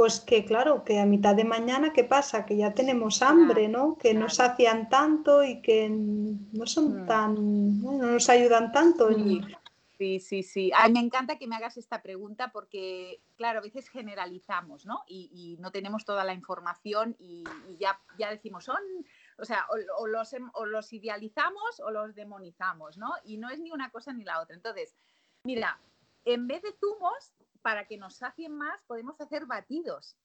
[0.00, 2.46] pues que claro, que a mitad de mañana, ¿qué pasa?
[2.46, 3.98] Que ya tenemos hambre, ¿no?
[3.98, 7.06] Que no sacian tanto y que no son mm.
[7.06, 9.10] tan, no nos ayudan tanto.
[9.98, 10.72] Sí, sí, sí.
[10.90, 15.02] me encanta que me hagas esta pregunta porque, claro, a veces generalizamos, ¿no?
[15.06, 17.44] Y, no tenemos toda la información y,
[17.78, 18.80] ya, ya decimos, son
[19.36, 19.66] o sea,
[19.98, 23.12] o, los, o, los, idealizamos o los demonizamos, ¿no?
[23.22, 24.56] Y no es ni una cosa ni la otra.
[24.56, 24.94] Entonces,
[25.44, 25.78] mira,
[26.24, 30.16] en vez de zumos, para que nos sacien más, podemos hacer batidos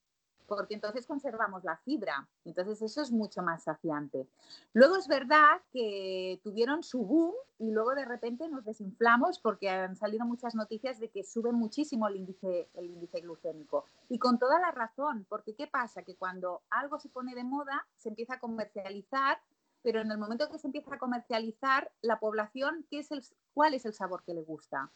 [0.47, 2.27] porque entonces conservamos la fibra.
[2.43, 4.27] Entonces eso es mucho más saciante.
[4.73, 9.95] Luego es verdad que tuvieron su boom y luego de repente nos desinflamos porque han
[9.95, 13.85] salido muchas noticias de que sube muchísimo el índice, el índice glucémico.
[14.09, 16.03] Y con toda la razón, porque ¿qué pasa?
[16.03, 19.39] Que cuando algo se pone de moda, se empieza a comercializar,
[19.81, 23.73] pero en el momento que se empieza a comercializar, la población, ¿qué es el, ¿cuál
[23.73, 24.91] es el sabor que le gusta?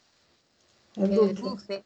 [0.95, 1.85] El dulce.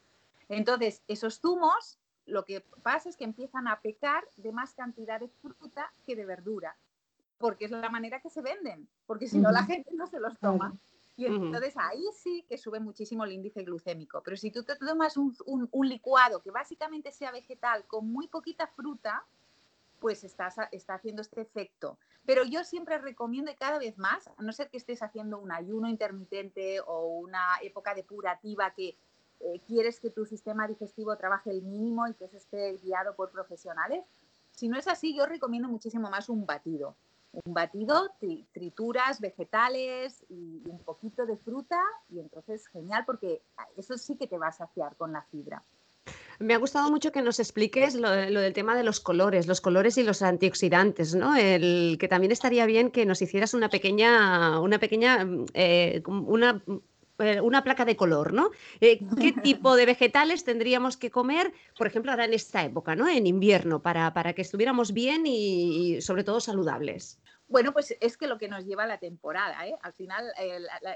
[0.50, 5.28] Entonces, esos zumos lo que pasa es que empiezan a pecar de más cantidad de
[5.28, 6.76] fruta que de verdura,
[7.38, 10.38] porque es la manera que se venden, porque si no la gente no se los
[10.40, 10.74] toma.
[11.16, 14.24] Y entonces ahí sí que sube muchísimo el índice glucémico.
[14.24, 19.24] Pero si tú te tomas un, licuado que básicamente sea vegetal con muy poquita fruta,
[20.00, 22.00] pues estás, está haciendo este efecto.
[22.26, 25.52] Pero yo siempre recomiendo y cada vez más, a no ser que estés haciendo un
[25.52, 28.98] ayuno intermitente o una época depurativa que
[29.44, 33.32] eh, quieres que tu sistema digestivo trabaje el mínimo y que se esté guiado por
[33.32, 34.06] profesionales.
[34.52, 36.96] Si no es así, yo recomiendo muchísimo más un batido.
[37.46, 38.12] Un batido,
[38.54, 43.42] trituras, vegetales y, un poquito de fruta y entonces genial porque
[43.76, 45.64] eso sí que te va a saciar con la fibra.
[46.40, 49.98] Me ha gustado mucho que nos expliques lo, del tema de los colores, los colores
[49.98, 51.36] y los antioxidantes, ¿no?
[51.36, 56.64] El que también estaría bien que nos hicieras una pequeña, una pequeña, eh, una
[57.41, 58.52] una placa de color, ¿no?
[58.82, 63.08] Eh, ¿Qué tipo de vegetales tendríamos que comer, por ejemplo, ahora en esta época, ¿no?
[63.08, 67.19] En invierno, para, para que estuviéramos bien y, sobre todo saludables.
[67.47, 69.76] Bueno, pues es que lo que nos lleva la temporada, ¿eh?
[69.82, 70.34] Al final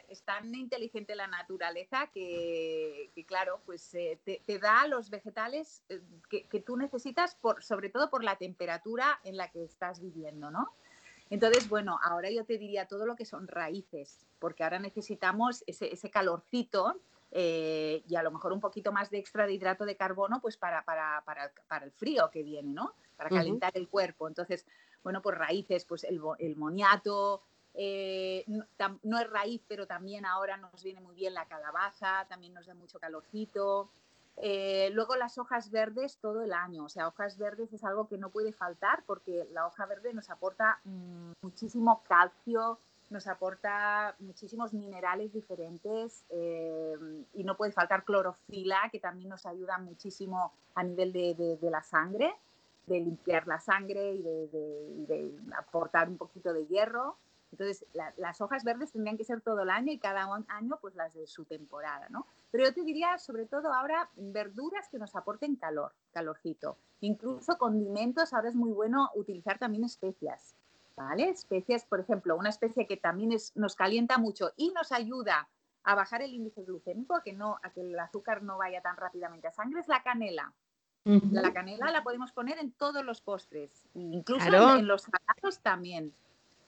[0.08, 5.84] es tan inteligente la naturaleza que, claro, pues te, da los vegetales
[6.30, 10.50] que, que, tú necesitas, por, sobre todo por la temperatura en la que estás viviendo,
[10.50, 10.74] ¿no?
[11.30, 16.10] Entonces, bueno, ahora yo te diría todo lo que son raíces, porque ahora necesitamos ese,
[16.10, 20.40] calorcito eh, y a lo mejor un poquito más de extra de hidrato de carbono,
[20.42, 22.94] pues para, para, para, el frío que viene, ¿no?
[23.16, 24.28] Para calentar el cuerpo.
[24.28, 24.66] Entonces,
[25.04, 27.44] bueno, pues raíces, pues el, el moniato,
[27.80, 32.66] eh, no, es raíz, pero también ahora nos viene muy bien la calabaza, también nos
[32.66, 33.92] da mucho calorcito.
[34.40, 38.20] Eh, luego las hojas verdes todo el año, o sea, hojas verdes es algo que
[38.20, 40.80] no puede faltar porque la hoja verde nos aporta
[41.42, 42.78] muchísimo calcio,
[43.10, 46.96] nos aporta muchísimos minerales diferentes eh,
[47.34, 52.32] y no puede faltar clorofila, que también nos ayuda muchísimo a nivel de, la sangre,
[52.86, 57.16] de limpiar la sangre y de, aportar un poquito de hierro.
[57.52, 57.86] Entonces,
[58.18, 61.28] las hojas verdes tendrían que ser todo el año y cada año pues las de
[61.28, 62.28] su temporada, ¿no?
[62.52, 66.78] Pero yo te diría, sobre todo ahora, verduras que nos aporten calor, calorcito.
[67.02, 70.56] Incluso condimentos, ahora es muy bueno utilizar también especias,
[70.96, 71.30] ¿vale?
[71.30, 75.48] Especias, por ejemplo, una especia que también es, nos calienta mucho y nos ayuda
[75.84, 78.98] a bajar el índice glucémico, a que, no, a que el azúcar no vaya tan
[78.98, 80.54] rápidamente a sangre, es la canela.
[81.32, 86.14] La canela la podemos poner en todos los postres, incluso en, los salados también.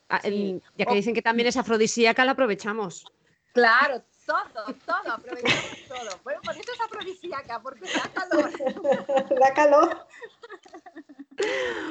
[0.10, 3.06] Ah, ya que dicen que también es afrodisíaca, la aprovechamos.
[3.54, 6.20] Claro, todo, todo, aprovechamos todo.
[6.24, 8.52] Bueno, por eso es afrodisíaca, porque da calor.
[9.40, 10.08] da calor.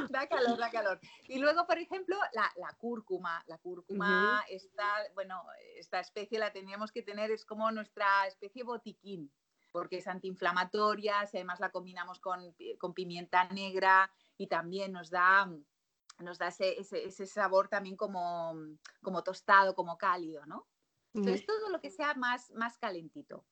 [0.08, 1.00] da calor, da calor.
[1.28, 3.42] Y luego, por ejemplo, la, la cúrcuma.
[3.46, 4.44] La cúrcuma,
[5.14, 5.44] bueno,
[5.76, 9.32] esta especie la teníamos que tener, es como nuestra especie botiquín,
[9.70, 15.48] porque es antiinflamatoria, si además la combinamos con, con pimienta negra y también nos da
[16.18, 18.54] nos da ese, ese, sabor también como,
[19.02, 20.66] como, tostado, como cálido, ¿no?
[21.14, 23.44] Entonces, todo lo que sea más, más calentito.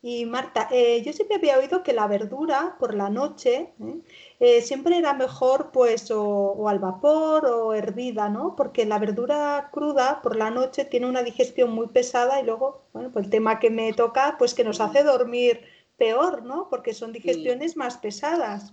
[0.00, 4.00] Y Marta, eh, yo siempre había oído que la verdura por la noche ¿eh?
[4.38, 8.54] Eh, siempre era mejor pues o, al vapor o hervida, ¿no?
[8.54, 13.10] Porque la verdura cruda por la noche tiene una digestión muy pesada y luego, bueno,
[13.10, 15.64] pues el tema que me toca, pues que nos hace dormir
[15.96, 16.68] peor, ¿no?
[16.70, 18.72] Porque son digestiones más pesadas.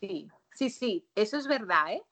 [0.00, 2.02] Sí, sí, sí, eso es verdad, ¿eh?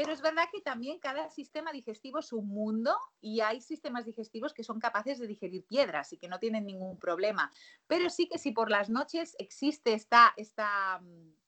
[0.00, 4.54] Pero es verdad que también cada sistema digestivo es un mundo y hay sistemas digestivos
[4.54, 7.52] que son capaces de digerir piedras y que no tienen ningún problema.
[7.86, 11.02] Pero sí que si por las noches existe esta, esta,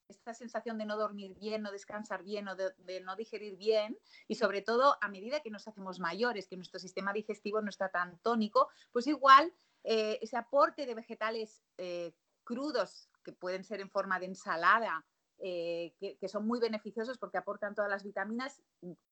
[0.06, 3.98] esta sensación de no dormir bien, no descansar bien o de, no digerir bien
[4.28, 7.88] y sobre todo a medida que nos hacemos mayores, que nuestro sistema digestivo no está
[7.88, 9.50] tan tónico, pues igual
[9.82, 12.12] eh, ese aporte de vegetales eh,
[12.44, 15.06] crudos que pueden ser en forma de ensalada
[15.44, 18.62] eh, que, son muy beneficiosos porque aportan todas las vitaminas,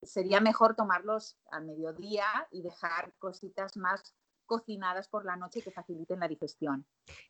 [0.00, 4.14] sería mejor tomarlos al mediodía y dejar cositas más
[4.50, 6.84] cocinadas por la noche que faciliten la digestión.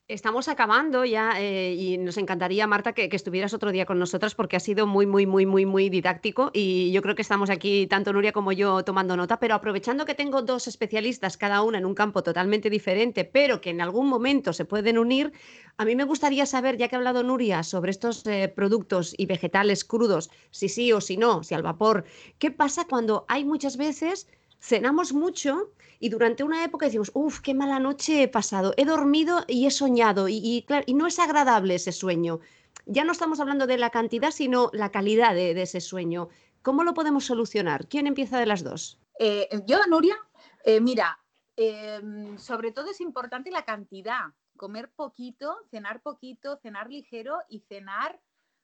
[0.07, 4.55] Estamos acabando ya eh, y nos encantaría, Marta, que, estuvieras otro día con nosotras porque
[4.55, 8.11] ha sido muy, muy, muy, muy, muy didáctico y yo creo que estamos aquí, tanto
[8.11, 11.93] Nuria como yo, tomando nota, pero aprovechando que tengo dos especialistas, cada una en un
[11.93, 15.31] campo totalmente diferente, pero que en algún momento se pueden unir,
[15.77, 19.27] a mí me gustaría saber, ya que ha hablado Nuria sobre estos eh, productos y
[19.27, 22.03] vegetales crudos, si sí o si no, si al vapor,
[22.39, 24.27] ¿qué pasa cuando hay muchas veces
[24.61, 29.43] cenamos mucho y durante una época decimos, uff, qué mala noche he pasado, he dormido
[29.47, 32.39] y he soñado y, claro, y no es agradable ese sueño.
[32.85, 36.29] Ya no estamos hablando de la cantidad, sino la calidad de, ese sueño.
[36.61, 37.87] ¿Cómo lo podemos solucionar?
[37.87, 38.99] ¿Quién empieza de las dos?
[39.19, 40.15] Eh, yo, Nuria,
[40.63, 41.19] eh, mira,
[41.55, 44.25] em, sobre todo es importante la cantidad.
[44.57, 48.19] Comer poquito, cenar poquito, cenar ligero y cenar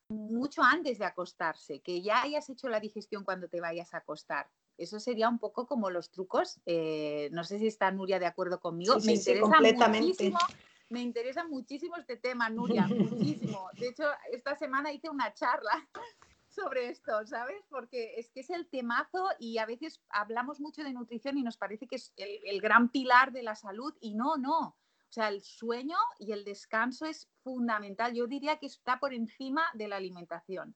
[0.10, 4.48] mucho antes de acostarse, que ya hayas hecho la digestión cuando te vayas a acostar.
[4.78, 6.60] Eso sería un poco como los trucos.
[6.66, 8.96] Eh, no sé si está Nuria de acuerdo conmigo.
[9.00, 10.40] me interesa muchísimo.
[10.90, 13.70] Me interesa muchísimo este tema, Nuria, muchísimo.
[13.74, 15.88] De hecho, esta semana hice una charla
[16.48, 17.66] sobre esto, ¿sabes?
[17.70, 21.58] Porque es que es el temazo y a veces hablamos mucho de nutrición y nos
[21.58, 24.78] parece que es el gran pilar de la salud y no, no.
[25.10, 28.14] O sea, el sueño y el descanso es fundamental.
[28.14, 30.76] Yo diría que está por encima de la alimentación.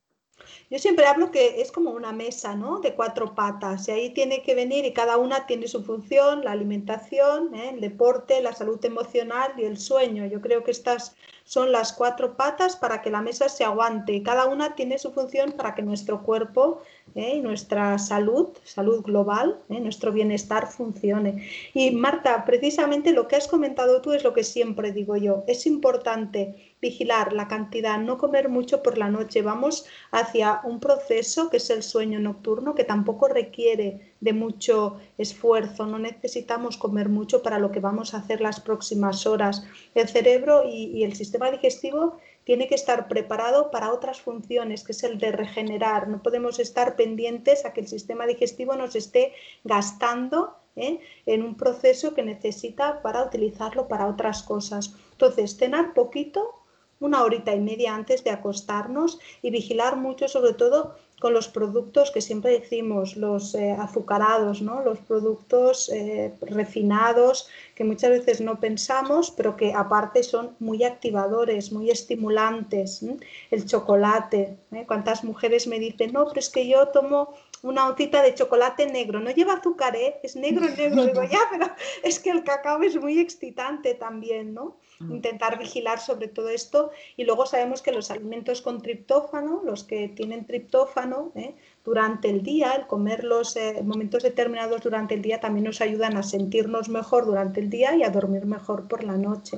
[0.70, 2.80] Yo siempre hablo que es como una mesa, ¿no?
[2.80, 3.88] De cuatro patas.
[3.88, 7.72] Y ahí tiene que venir y cada una tiene su función, la alimentación, ¿eh?
[7.74, 10.26] el deporte, la salud emocional y el sueño.
[10.26, 14.24] Yo creo que estas son las cuatro patas para que la mesa se aguante.
[14.24, 16.82] Cada una tiene su función para que nuestro cuerpo
[17.16, 17.36] ¿eh?
[17.36, 19.80] y nuestra salud, salud global, ¿eh?
[19.80, 21.50] nuestro bienestar funcione.
[21.74, 25.44] Y Marta, precisamente lo que has comentado tú es lo que siempre digo yo.
[25.48, 29.44] Es importante vigilar la cantidad, no comer mucho por la noche.
[29.44, 35.86] Vamos hacia un proceso que es el sueño nocturno, que tampoco requiere de mucho esfuerzo.
[35.86, 39.64] No necesitamos comer mucho para lo que vamos a hacer las próximas horas.
[39.94, 45.04] El cerebro y, el sistema digestivo tiene que estar preparado para otras funciones, que es
[45.04, 46.08] el de regenerar.
[46.08, 51.00] No podemos estar pendientes a que el sistema digestivo nos esté gastando ¿eh?
[51.28, 54.96] en un proceso que necesita para utilizarlo para otras cosas.
[55.12, 56.61] Entonces, cenar poquito
[57.02, 62.10] una horita y media antes de acostarnos y vigilar mucho sobre todo con los productos
[62.10, 64.82] que siempre decimos, los eh, azucarados, ¿no?
[64.82, 71.72] los productos eh, refinados que muchas veces no pensamos, pero que aparte son muy activadores,
[71.72, 73.06] muy estimulantes.
[73.52, 74.86] El chocolate, ¿eh?
[74.88, 79.20] ¿cuántas mujeres me dicen, no, pero es que yo tomo una hotita de chocolate negro,
[79.20, 81.68] no lleva azúcar, es negro, negro, digo, ya, pero
[82.03, 84.78] es que el cacao es muy excitante también, ¿no?
[85.01, 85.16] Mm.
[85.16, 86.91] intentar vigilar sobre todo esto.
[87.18, 91.55] Y luego sabemos que los alimentos con triptófano, los que tienen triptófano ¿eh?
[91.84, 96.18] durante el día, el comerlos en eh, momentos determinados durante el día también nos ayudan
[96.18, 99.57] a sentirnos mejor durante el día y a dormir mejor por la noche.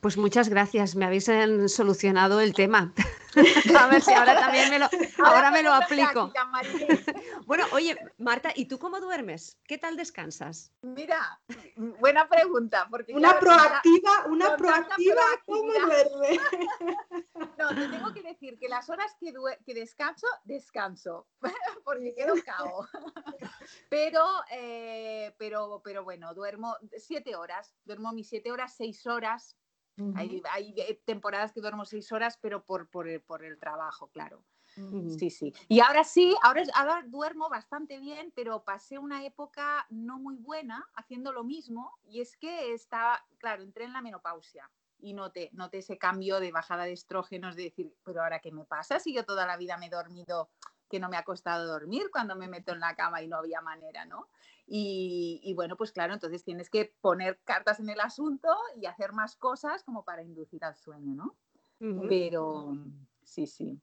[0.00, 2.94] Pues muchas gracias, me habéis eh, solucionado el tema.
[3.78, 4.88] A ver si ahora también me lo,
[5.24, 6.32] ahora me lo aplico.
[7.46, 9.58] Bueno, oye, Marta, ¿y tú cómo duermes?
[9.66, 10.72] ¿Qué tal descansas?
[10.82, 11.40] Mira,
[11.98, 12.86] buena pregunta.
[12.88, 16.38] Porque una proactiva, una proactiva, ¿cómo duerme?
[17.58, 19.34] No, te tengo que decir que las horas que,
[19.66, 21.26] que descanso, descanso,
[21.84, 22.86] porque quedo cao.
[23.88, 29.56] Pero, eh, pero, pero bueno, duermo siete horas, duermo mis siete horas, seis horas,
[30.14, 34.44] hay, eh, temporadas que duermo seis horas, pero por, por, el, por el trabajo, claro.
[35.18, 35.52] Sí, sí.
[35.68, 40.86] Y ahora sí, ahora, ahora duermo bastante bien, pero pasé una época no muy buena
[40.94, 44.70] haciendo lo mismo y es que estaba, claro, entré en la menopausia
[45.00, 48.64] y noté, noté ese cambio de bajada de estrógenos, de decir, pero ahora qué me
[48.64, 50.50] pasa si yo toda la vida me he dormido
[50.88, 53.60] que no me ha costado dormir cuando me meto en la cama y no había
[53.60, 54.28] manera, ¿no?
[54.72, 58.48] Y, bueno, pues claro, entonces tienes que poner cartas en el asunto
[58.80, 61.36] y hacer más cosas como para inducir al sueño, ¿no?
[62.08, 62.76] Pero
[63.24, 63.80] sí, sí.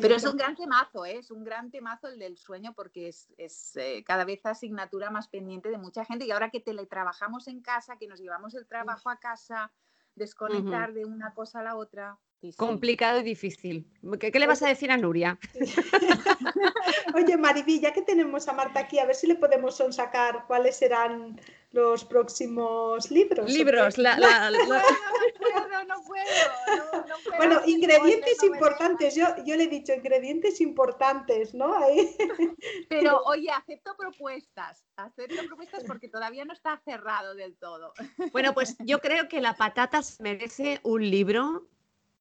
[0.00, 1.18] Pero es un gran temazo, ¿eh?
[1.18, 5.70] es un gran temazo el del sueño porque es, eh, cada vez asignatura más pendiente
[5.70, 9.18] de mucha gente y ahora que teletrabajamos en casa, que nos llevamos el trabajo a
[9.18, 9.72] casa,
[10.14, 12.18] desconectar de una cosa a la otra.
[12.56, 13.84] Complicado y difícil.
[14.20, 15.36] ¿Qué, le vas a decir a Nuria?
[17.14, 20.76] Oye, Mariví, ya que tenemos a Marta aquí, a ver si le podemos sacar cuáles
[20.76, 21.40] serán
[21.72, 23.50] los próximos libros.
[23.50, 24.14] Libros, la,
[24.50, 24.60] No,
[25.38, 31.76] puedo, no puedo, Bueno, ingredientes importantes, yo, yo le he dicho ingredientes importantes, ¿no?
[32.88, 37.94] Pero oye, acepto propuestas, acepto propuestas porque todavía no está cerrado del todo.
[38.32, 41.68] Bueno, pues yo creo que la patata merece un libro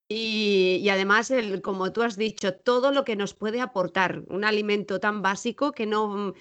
[0.09, 5.01] y, además, el, como tú has dicho, todo lo que nos puede aportar un alimento
[5.01, 6.33] tan básico que no...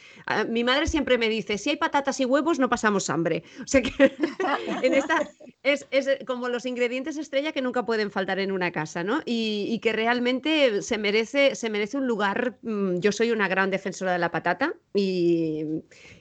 [0.48, 3.42] Mi madre siempre me dice, si hay patatas y huevos no pasamos hambre.
[3.66, 3.90] O sea que
[4.82, 5.28] en esta
[5.64, 5.84] es,
[6.26, 9.22] como los ingredientes estrella que nunca pueden faltar en una casa, ¿no?
[9.24, 12.58] Y, que realmente se merece, se merece un lugar...
[12.62, 15.64] Mm, yo soy una gran defensora de la patata y,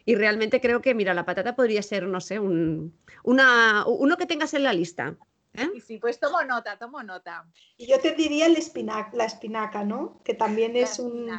[0.07, 4.55] realmente creo que, mira, la patata podría ser, no sé, un, una, uno que tengas
[4.55, 5.15] en la lista.
[5.57, 5.81] ¿Eh?
[5.85, 7.45] Sí, pues tomo nota, tomo nota.
[7.77, 8.57] Y yo te diría el
[9.13, 10.21] la espinaca, ¿no?
[10.23, 11.29] Que también es un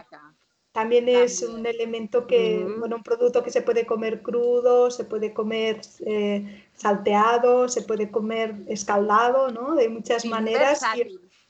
[0.76, 5.32] también es un elemento que, bueno, un producto que se puede comer crudo, se puede
[5.32, 9.74] comer eh, salteado, se puede comer escaldado, ¿no?
[9.74, 10.82] De muchas maneras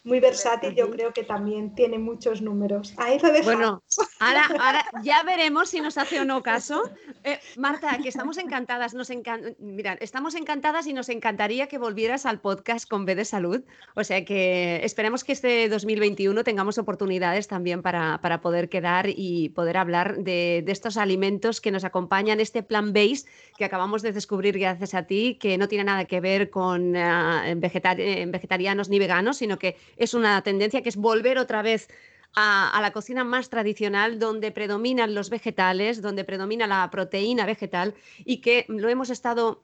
[0.07, 2.95] muy versátil, yo creo que también tiene muchos números.
[2.97, 3.83] Ahí lo Bueno,
[4.21, 6.81] ahora, ahora ya veremos si nos hace o no caso.
[7.25, 9.11] Eh, Marta, que estamos encantadas, nos
[9.59, 13.65] Mira, estamos encantadas y nos encantaría que volvieras al podcast con B de Salud.
[13.97, 19.49] O sea que esperemos que este 2021 tengamos oportunidades también para, para poder quedar y
[19.51, 23.27] poder hablar de, de, estos alimentos que nos acompañan, este plan base
[23.57, 27.61] que acabamos de descubrir gracias a ti, que no tiene nada que ver con uh,
[27.61, 31.89] vegetarianos ni veganos, sino que es una tendencia que es volver otra vez
[32.35, 37.95] a, la cocina más tradicional, donde predominan los vegetales, donde predomina la proteína vegetal
[38.25, 39.63] y que lo hemos estado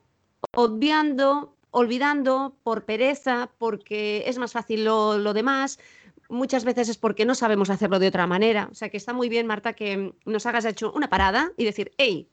[0.51, 5.79] obviando, olvidando por pereza, porque es más fácil lo, lo demás,
[6.29, 8.69] muchas veces es porque no sabemos hacerlo de otra manera.
[8.71, 11.93] O sea que está muy bien, Marta, que nos hagas hecho una parada y decir,
[11.97, 12.27] hey,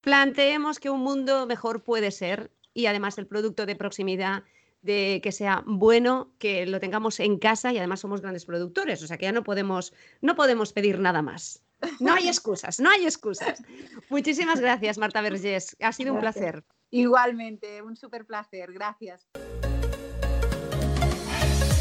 [0.00, 4.44] planteemos que un mundo mejor puede ser y además el producto de proximidad
[4.82, 9.06] de que sea bueno, que lo tengamos en casa y además somos grandes productores, o
[9.06, 11.62] sea que ya no podemos, no podemos pedir nada más.
[12.00, 13.62] No hay excusas, no hay excusas.
[14.08, 15.76] Muchísimas gracias, Marta Vergés.
[15.80, 16.64] Ha sido un placer.
[16.90, 18.72] Igualmente, un súper placer.
[18.72, 19.28] Gracias.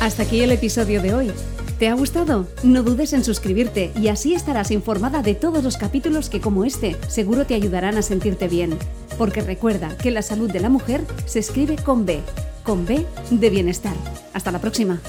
[0.01, 1.31] Hasta aquí el episodio de hoy.
[1.79, 2.47] ¿Te ha gustado?
[2.63, 6.95] No dudes en suscribirte y así estarás informada de todos los capítulos que como este
[7.07, 8.77] seguro te ayudarán a sentirte bien.
[9.17, 12.21] Porque recuerda que la salud de la mujer se escribe con B
[12.67, 13.95] con B de bienestar.
[14.33, 14.99] Hasta la próxima.